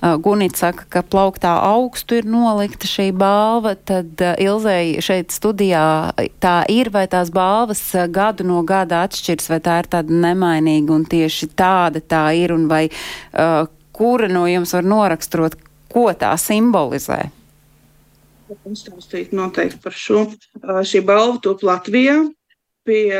ja 0.00 0.14
Gunita 0.22 0.60
saka, 0.60 0.84
ka 0.92 1.02
plauktā 1.02 1.56
augstu 1.66 2.20
ir 2.20 2.28
nolikta 2.30 2.86
šī 2.86 3.08
balva, 3.16 3.74
tad 3.74 4.22
Ilzē 4.38 5.02
šeit 5.02 5.34
studijā 5.34 5.82
tā 6.42 6.54
ir, 6.70 6.92
vai 6.94 7.06
tās 7.10 7.32
balvas 7.34 7.82
gadu 8.14 8.46
no 8.46 8.62
gada 8.62 9.02
atšķirs, 9.06 9.50
vai 9.50 9.58
tā 9.64 9.80
ir 9.82 9.90
tāda 9.90 10.20
nemainīga 10.26 10.94
un 10.94 11.06
tieši 11.10 11.50
tāda 11.58 12.02
tā 12.02 12.28
ir, 12.38 12.54
un 12.54 12.68
vai 12.70 12.86
uh, 12.86 13.66
kura 13.90 14.30
no 14.30 14.46
jums 14.46 14.74
var 14.76 14.86
noraksturot, 14.86 15.56
ko 15.90 16.06
tā 16.14 16.30
simbolizē? 16.38 17.24
Pastāstīt 18.50 19.34
noteikti 19.34 19.78
par 19.82 19.94
šo. 19.94 20.22
Šī 20.86 21.02
balva 21.06 21.38
top 21.42 21.62
Latvijā 21.66 22.16
pie 22.86 23.10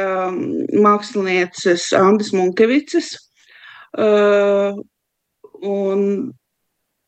mākslinieces 0.75 1.91
Andas 1.99 2.33
Munkevicas 2.35 3.13
un 5.61 6.05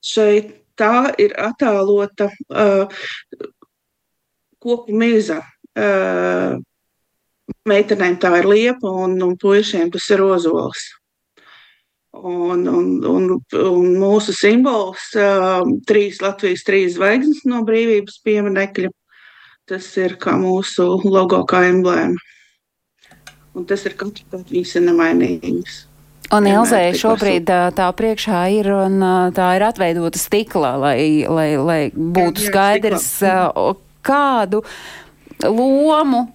šeit 0.03 0.51
tā 0.79 1.13
ir 1.23 1.35
attēlota 1.39 2.31
koku 4.63 4.97
miza. 4.97 5.43
Meitenēm 7.67 8.17
tā 8.23 8.33
ir 8.41 8.49
liepa, 8.51 8.91
un, 9.05 9.15
un 9.23 9.37
puišiem 9.39 9.91
tas 9.95 10.09
ir 10.11 10.23
ozols. 10.25 10.89
Un, 12.13 12.67
un, 12.69 12.89
un, 13.09 13.29
un 13.57 13.87
mūsu 13.97 14.35
simbols 14.37 15.13
trīs 15.89 16.21
Latvijas, 16.23 16.65
trīs 16.67 16.99
zvaigznes 16.99 17.47
no 17.49 17.63
brīvības 17.67 18.19
pieminekļa. 18.27 18.91
Tas 19.71 19.87
ir 19.97 20.19
kā 20.21 20.35
mūsu 20.37 20.85
logo, 21.07 21.41
kā 21.49 21.63
emblēma. 21.71 22.19
Un 23.57 23.65
tas 23.69 23.85
ir 23.87 23.95
katru 24.01 24.27
gadu 24.33 24.53
visi 24.53 24.81
nemainīgs. 24.83 25.92
Un 26.33 26.49
Ilzē 26.49 26.81
šobrīd 26.97 27.51
tā 27.77 27.89
priekšā 27.97 28.43
ir 28.57 28.71
un 28.73 29.03
tā 29.37 29.51
ir 29.59 29.67
atveidota 29.67 30.21
stikla, 30.21 30.75
lai, 30.81 30.99
lai, 31.29 31.49
lai 31.61 31.81
būtu 31.93 32.47
skaidrs, 32.47 33.09
kādu 34.07 34.63
lomu 35.45 36.27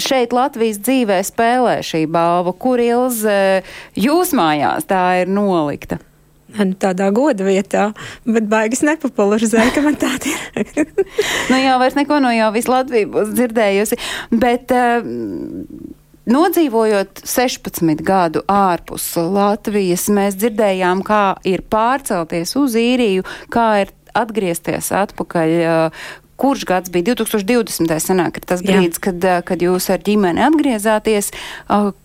šeit 0.00 0.32
Latvijas 0.32 0.80
dzīvē 0.80 1.20
spēlē 1.26 1.80
šī 1.84 2.06
balva, 2.10 2.54
kur 2.56 2.80
Ilze 2.80 3.60
jūs 3.98 4.32
mājās 4.36 4.88
tā 4.88 5.04
ir 5.22 5.32
nolikta. 5.32 6.00
Nu, 6.50 6.72
tādā 6.82 7.12
goda 7.14 7.44
vietā, 7.46 7.84
bet 8.26 8.48
baigas 8.50 8.80
nepopularizēja, 8.82 9.70
ka 9.76 9.84
man 9.84 9.94
tāda 10.00 10.32
ir. 10.58 10.88
nu 11.52 11.60
jā, 11.60 11.76
vairs 11.78 11.94
neko 11.98 12.18
no 12.24 12.32
jau 12.34 12.48
visu 12.56 12.72
Latviju 12.72 13.12
būs 13.12 13.30
dzirdējusi, 13.36 13.98
bet 14.34 14.74
uh, 14.74 15.06
Nodzīvojot 16.30 17.24
16 17.26 18.04
gadu 18.06 18.44
ārpus 18.46 19.08
Latvijas, 19.18 20.06
mēs 20.14 20.36
dzirdējām, 20.38 21.02
kā 21.02 21.24
ir 21.48 21.64
pārcelties 21.66 22.54
uz 22.60 22.76
īriju, 22.78 23.24
kā 23.50 23.70
ir 23.82 23.94
atgriezties 24.14 24.92
atpakaļ. 24.94 25.54
Kurš 26.40 26.62
gads 26.64 26.88
bija 26.88 27.10
2020. 27.10 27.90
senāk, 28.00 28.38
ir 28.38 28.46
tas 28.48 28.62
brīdis, 28.64 28.96
Jā. 28.96 29.02
kad, 29.10 29.26
kad 29.50 29.60
jūs 29.60 29.90
ar 29.92 30.00
ģimeni 30.06 30.40
atgriezāties. 30.46 31.34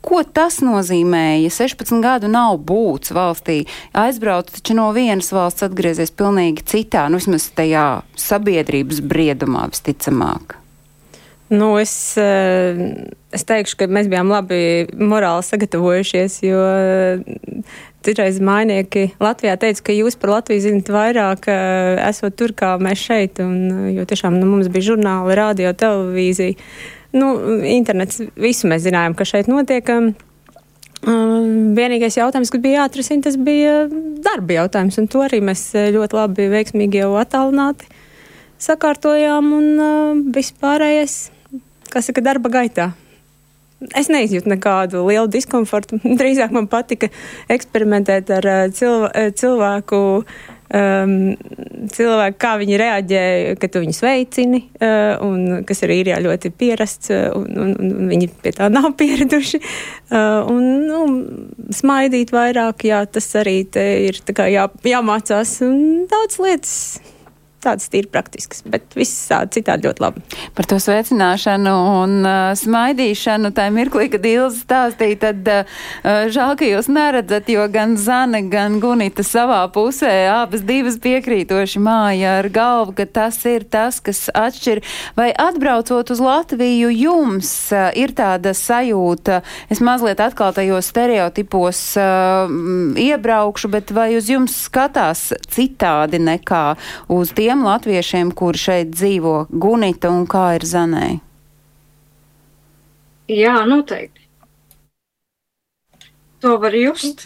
Ko 0.04 0.24
tas 0.28 0.58
nozīmēja? 0.66 1.54
16 1.56 2.04
gadu 2.04 2.28
nav 2.34 2.58
būts 2.66 3.14
valstī. 3.16 3.62
Aizbraukt 3.96 4.58
taču 4.58 4.76
no 4.76 4.90
vienas 4.98 5.32
valsts 5.32 5.70
atgriezies 5.70 6.12
pilnīgi 6.12 6.68
citā, 6.68 7.08
nu 7.08 7.22
vismaz 7.22 7.48
tajā 7.56 7.88
sabiedrības 8.20 9.00
briedumā 9.06 9.70
visticamāk. 9.72 10.65
Nu, 11.50 11.76
es, 11.78 11.94
es 12.18 13.44
teikšu, 13.46 13.78
ka 13.78 13.88
mēs 13.92 14.08
bijām 14.10 14.32
labi 14.34 14.88
morāli 14.98 15.46
sagatavojušies, 15.46 16.40
jo 16.42 16.62
citreiz 18.06 18.40
mainieki 18.42 19.12
Latvijā 19.22 19.54
teica, 19.62 19.84
ka 19.86 19.94
jūs 19.94 20.18
par 20.18 20.40
Latviju 20.40 20.64
zinat 20.64 20.90
vairāk, 20.90 21.46
esot 22.08 22.34
tur, 22.40 22.54
kā 22.58 22.76
mēs 22.82 23.04
šeit. 23.06 23.42
Un, 23.46 23.92
jo 23.94 24.06
tiešām 24.10 24.40
nu, 24.40 24.48
mums 24.50 24.72
bija 24.74 24.92
žurnāli, 24.94 25.36
radio, 25.38 25.74
televīzija, 25.78 26.58
nu, 27.18 27.36
internets, 27.76 28.24
visu 28.42 28.72
mēs 28.72 28.88
zinājām, 28.88 29.18
ka 29.18 29.30
šeit 29.30 29.52
notiek. 29.52 29.92
Vienīgais 31.06 32.18
jautājums, 32.18 32.50
kas 32.50 32.62
bija 32.64 32.82
jāatrisina, 32.82 33.28
tas 33.28 33.38
bija 33.38 33.84
darba 34.26 34.58
jautājums, 34.64 34.98
un 34.98 35.10
to 35.14 35.22
arī 35.28 35.44
mēs 35.46 35.68
ļoti 35.94 36.18
labi, 36.18 36.50
veiksmīgi 36.56 37.04
jau 37.04 37.14
attālināti 37.22 37.86
sakārtojām, 38.66 39.54
un 39.54 39.72
uh, 39.76 40.20
vispārējais 40.34 41.18
kas 41.96 42.12
saka, 42.12 42.24
darba 42.24 42.52
gaitā. 42.52 42.92
Es 43.96 44.08
neizjūtu 44.12 44.50
nekādu 44.50 45.04
lielu 45.06 45.30
diskomfortu. 45.32 46.00
Drīzāk 46.20 46.54
man 46.56 46.68
patika 46.72 47.12
eksperimentēt 47.52 48.32
ar 48.34 48.48
uh, 48.52 48.60
cilvē, 48.74 49.10
uh, 49.12 49.32
cilvēku, 49.36 50.00
um, 50.80 51.16
cilvēku, 51.92 52.40
kā 52.42 52.54
viņi 52.62 52.80
reaģē, 52.82 53.24
kad 53.62 53.74
tu 53.74 53.82
viņus 53.84 54.00
veicini, 54.06 54.62
uh, 54.80 55.24
un 55.28 55.66
kas 55.68 55.84
arī 55.88 56.00
ir 56.02 56.12
jā, 56.14 56.22
ļoti 56.24 56.54
pierasts, 56.56 57.12
un, 57.36 57.50
un, 57.66 57.74
un 57.84 58.14
viņi 58.14 58.32
pie 58.44 58.56
tā 58.56 58.70
nav 58.78 58.94
pieraduši. 59.00 59.62
Uh, 60.08 60.48
un, 60.52 60.70
nu, 60.88 61.02
smaidīt 61.76 62.32
vairāk, 62.36 62.88
jā, 62.88 63.04
tas 63.12 63.28
arī 63.44 63.60
ir 64.08 64.24
jā, 64.24 64.70
jāmācās, 64.96 65.60
un 65.68 66.08
daudz 66.12 66.40
lietas 66.44 66.80
tādas 67.66 67.90
tīri 67.92 68.10
praktiskas, 68.12 68.64
bet 68.70 68.96
viss 68.98 69.30
citādi 69.54 69.90
ļoti 69.90 70.04
labi. 70.04 70.24
Par 70.56 70.68
to 70.70 70.78
sveicināšanu 70.82 71.74
un 72.04 72.16
uh, 72.22 72.54
smaidīšanu 72.58 73.52
tajā 73.56 73.74
mirklī, 73.74 74.08
kad 74.14 74.26
Ilza 74.30 74.62
stāstīja, 74.62 75.18
tad 75.26 75.50
uh, 75.52 75.80
žēl, 76.34 76.56
ka 76.60 76.70
jūs 76.70 76.90
neredzat, 76.92 77.50
jo 77.52 77.66
gan 77.72 77.96
Zane, 78.00 78.44
gan 78.52 78.80
Gunita 78.84 79.26
savā 79.26 79.62
pusē 79.74 80.14
abas 80.32 80.66
divas 80.66 81.00
piekrītoši 81.02 81.82
māja 81.84 82.38
ar 82.42 82.50
galvu, 82.54 82.96
ka 83.00 83.08
tas 83.20 83.42
ir 83.50 83.66
tas, 83.70 84.00
kas 84.04 84.28
atšķir. 84.34 84.84
Vai 85.18 85.32
atbraucot 85.32 86.12
uz 86.14 86.22
Latviju 86.24 86.92
jums 86.94 87.52
uh, 87.74 87.90
ir 87.98 88.14
tāda 88.18 88.56
sajūta, 88.58 89.42
es 89.74 89.82
mazliet 89.84 90.22
atkal 90.24 90.54
tajos 90.56 90.92
stereotipos 90.94 91.82
uh, 92.00 92.52
iebraukšu, 93.02 93.72
bet 93.74 93.94
vai 93.96 94.12
uz 94.20 94.30
jums 94.32 94.56
skatās 94.68 95.32
citādi 95.52 96.22
nekā 96.22 96.66
uz 97.12 97.34
tiem? 97.36 97.55
Tiem 97.56 97.64
latviešiem, 97.64 98.32
kuri 98.36 98.60
šeit 98.60 98.90
dzīvo, 98.92 99.48
Gunita 99.50 100.10
un 100.12 100.26
kā 100.28 100.58
ir 100.58 100.66
Zanē? 100.68 101.20
Jā, 103.32 103.64
noteikti. 103.64 104.26
To 106.44 106.58
var 106.60 106.76
just, 106.76 107.24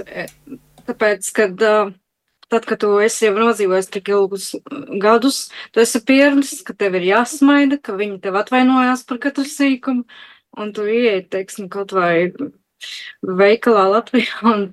tāpēc, 0.85 1.31
kad 1.33 1.57
tad, 1.57 2.65
kad 2.69 2.77
tu 2.77 2.91
esi 3.01 3.25
jau 3.25 3.33
nodzīvojis 3.39 3.89
tik 3.89 4.11
ilgus 4.13 4.51
gadus, 5.01 5.49
tu 5.73 5.81
esi 5.81 5.99
pieredzis, 6.05 6.61
ka 6.61 6.75
tev 6.77 6.99
ir 6.99 7.07
jāsmaida, 7.09 7.79
ka 7.81 7.97
viņi 7.97 8.21
tev 8.21 8.37
atvainojās 8.37 9.01
par 9.09 9.17
katru 9.23 9.47
sīkumu, 9.49 10.05
un 10.61 10.73
tu 10.77 10.85
ieej, 10.85 11.23
teiksim, 11.33 11.71
kaut 11.73 11.95
vai 11.97 12.29
veikalā 13.25 13.87
Latvijā, 13.95 14.45
un 14.45 14.69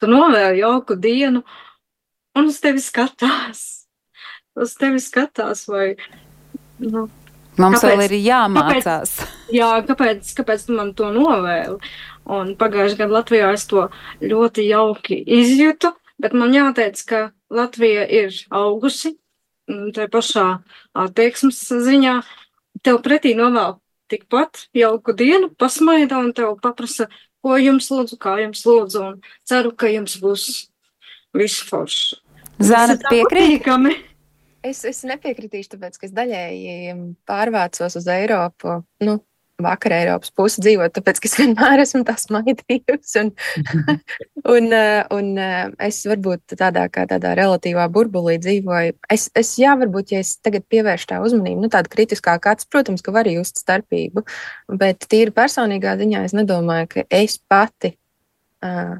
tu 0.00 0.08
novēl 0.08 0.56
jauku 0.62 0.96
dienu, 0.96 1.44
un 2.32 2.48
uz 2.48 2.62
tevi 2.64 2.80
skatās 2.80 3.79
uz 4.58 4.74
tevi 4.80 5.00
skatās. 5.02 5.66
Vai, 5.70 5.94
nu, 6.82 7.08
Mums 7.60 7.80
kāpēc, 7.80 7.90
vēl 7.90 8.04
ir 8.06 8.16
jāmācās. 8.24 9.16
Kāpēc, 9.20 9.54
jā, 9.54 9.70
kāpēc, 9.88 10.32
kāpēc 10.38 10.66
tu 10.66 10.76
man 10.78 10.94
to 10.96 11.10
novēli? 11.14 11.78
Un 12.30 12.54
pagājušajā 12.58 13.00
gadā 13.00 13.16
Latvijā 13.18 13.50
es 13.56 13.66
to 13.70 13.88
ļoti 14.22 14.66
jauki 14.68 15.18
izjūtu, 15.40 15.90
bet 16.22 16.36
man 16.36 16.54
jāteic, 16.54 17.00
ka 17.08 17.22
Latvija 17.50 18.06
ir 18.06 18.36
augusi 18.54 19.16
tajā 19.66 20.08
pašā 20.10 20.46
attieksmes 20.98 21.60
ziņā. 21.86 22.20
Tev 22.86 23.00
pretī 23.04 23.34
novēl 23.36 23.76
tikpat 24.10 24.66
jauku 24.74 25.14
dienu, 25.14 25.50
pasmaida 25.58 26.18
un 26.22 26.32
tev 26.34 26.56
paprasa, 26.62 27.08
ko 27.44 27.56
jums 27.60 27.90
lūdzu, 27.92 28.18
kā 28.20 28.38
jums 28.42 28.64
lūdzu, 28.66 29.02
un 29.04 29.20
ceru, 29.48 29.72
ka 29.72 29.90
jums 29.90 30.16
būs 30.22 30.46
viss 31.36 31.62
forši. 31.66 32.20
Tā 32.60 32.86
piekrīt? 33.08 33.60
patīkami. 33.62 33.94
Es, 34.66 34.82
es 34.84 35.00
nepiekritīšu, 35.08 35.74
tāpēc, 35.74 35.96
ka 35.96 36.06
es 36.08 36.14
daļēji 36.16 36.94
pārvācos 37.28 37.96
uz 37.96 38.08
Eiropu. 38.12 38.82
Nu, 39.04 39.20
Vakar 39.60 39.92
Eiropas 39.92 40.32
pusi 40.36 40.62
dzīvot, 40.64 40.92
tāpēc, 40.96 41.20
ka 41.20 41.28
es 41.28 41.36
vienmēr 41.40 41.80
esmu 41.84 42.02
tās 42.08 42.26
maidījusi. 42.32 43.22
Un, 43.22 43.32
un, 44.54 44.68
eh, 44.76 45.00
un 45.16 45.30
eh, 45.40 45.72
es 45.88 46.00
varbūt 46.08 46.56
tādā 46.60 46.86
kā 46.92 47.06
tādā 47.10 47.34
relatīvā 47.38 47.86
burbulī 47.92 48.38
dzīvoju. 48.42 48.96
Es, 49.12 49.28
es 49.38 49.52
jā, 49.60 49.74
varbūt, 49.80 50.14
ja 50.14 50.22
es 50.24 50.34
tagad 50.44 50.66
pievēršu 50.72 51.12
tā 51.12 51.20
uzmanību, 51.24 51.64
nu 51.64 51.72
tāda 51.72 51.92
kritiskāka 51.92 52.54
acis, 52.54 52.68
protams, 52.72 53.04
ka 53.04 53.14
var 53.16 53.28
just 53.30 53.60
starpību, 53.62 54.24
bet 54.80 55.08
tīri 55.10 55.34
personīgā 55.36 55.96
ziņā 56.00 56.24
es 56.28 56.36
nedomāju, 56.36 56.90
ka 56.96 57.06
es 57.20 57.38
pati 57.50 57.94
uh, 58.64 58.98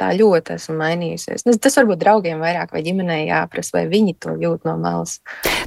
tā 0.00 0.10
ļoti 0.16 0.56
esmu 0.56 0.74
mainījusies. 0.80 1.44
Tas 1.62 1.78
varbūt 1.78 2.00
draugiem 2.02 2.42
vairāk 2.42 2.72
vai 2.74 2.82
ģimenei 2.86 3.28
jāprasa, 3.28 3.76
vai 3.78 3.84
viņi 3.92 4.16
to 4.18 4.34
jūt 4.40 4.66
no 4.66 4.74
malas. 4.80 5.20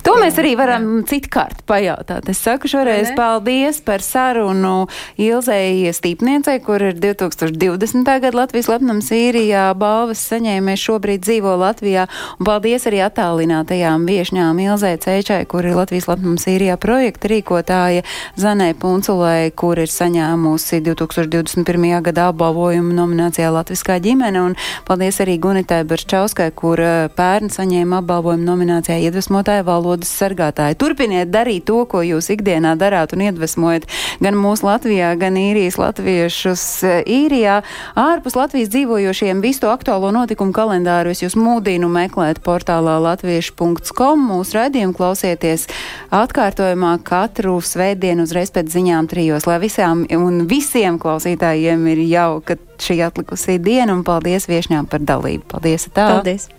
To 0.04 0.18
mēs 0.20 0.38
arī 0.40 0.54
varam 0.60 1.04
citkārt 1.08 1.64
pajautāt. 1.68 2.28
Es 2.32 2.42
saku 2.44 2.70
šoreiz 2.72 3.14
paldies 3.16 3.80
par 3.84 4.04
sarunu 4.04 4.88
Ilzei 5.20 5.88
Stīpniecei, 5.96 6.60
kur 6.64 6.84
ir 6.90 7.00
2020. 7.00 8.04
gada 8.04 8.34
Latvijas 8.36 8.70
lepnums 8.72 9.12
īrijā 9.16 9.70
balvas 9.80 10.26
saņēmēs 10.28 10.84
šobrīd 10.84 11.24
dzīvo 11.24 11.56
Latvijā. 11.64 12.08
Un 12.38 12.50
paldies 12.50 12.88
arī 12.90 13.02
attālinātajām 13.08 14.08
viešņām 14.08 14.60
Ilzei 14.68 15.00
Cēčai, 15.04 15.42
kur 15.48 15.68
ir 15.68 15.80
Latvijas 15.80 16.10
lepnums 16.12 16.48
īrijā 16.52 16.76
projekta 16.82 17.32
rīkotāja 17.32 18.04
Zanē 18.40 18.74
Punculai, 18.80 19.52
kur 19.56 19.80
ir 19.80 19.92
saņēmusi 19.92 20.84
2021. 20.84 21.90
gada 22.12 22.30
apbalvojumu 22.34 22.96
nominācijā 22.96 23.52
Latviskā 23.56 24.00
ģimene. 24.04 24.17
Un 24.18 24.56
paldies 24.88 25.20
arī 25.22 25.38
Gunitai 25.42 25.84
Berčauskai, 25.88 26.50
kur 26.58 26.82
eh, 26.82 27.08
pērn 27.14 27.52
saņēma 27.54 28.02
apbalvojumu 28.02 28.46
nominācijā 28.48 28.98
iedvesmotāja 29.08 29.66
valodas 29.68 30.10
sargātāja. 30.10 30.78
Turpiniet 30.80 31.30
darīt 31.34 31.68
to, 31.70 31.84
ko 31.90 32.02
jūs 32.06 32.32
ikdienā 32.34 32.74
darāt 32.80 33.14
un 33.14 33.26
iedvesmojat 33.28 33.88
gan 34.24 34.38
mūsu 34.40 34.66
Latvijā, 34.68 35.14
gan 35.20 35.38
īrijas 35.40 35.78
latviešus 35.82 36.66
eh, 36.84 36.98
īrijā. 37.06 37.62
Ārpus 37.98 38.38
Latvijas 38.40 38.72
dzīvojošiem 38.74 39.42
visu 39.46 39.66
to 39.66 39.72
aktuālo 39.74 40.12
notikumu 40.16 40.56
kalendāru 40.56 41.14
es 41.14 41.24
jūs 41.24 41.38
mūdīnu 41.40 41.90
meklēt 41.92 42.42
portālā 42.46 42.98
latviešu.com. 43.06 44.28
Mūsu 44.28 44.58
raidījumu 44.60 44.98
klausieties 44.98 45.68
atkārtojumā 46.14 46.98
katru 47.08 47.58
svētdienu 47.62 48.28
uzreiz 48.28 48.52
pēc 48.54 48.72
ziņām 48.74 49.10
trijos, 49.12 49.48
lai 49.50 49.60
visām 49.64 50.06
un 50.18 50.48
visiem 50.50 51.00
klausītājiem 51.02 51.86
ir 51.94 52.04
jauka 52.08 52.58
šī 52.84 53.00
atlikusī 53.08 53.58
diena 53.64 53.96
un 53.96 54.04
paldies 54.08 54.48
viešņām 54.50 54.90
par 54.92 55.04
dalību. 55.08 55.48
Paldies! 55.54 55.90
Tā. 55.94 56.10
Paldies! 56.18 56.50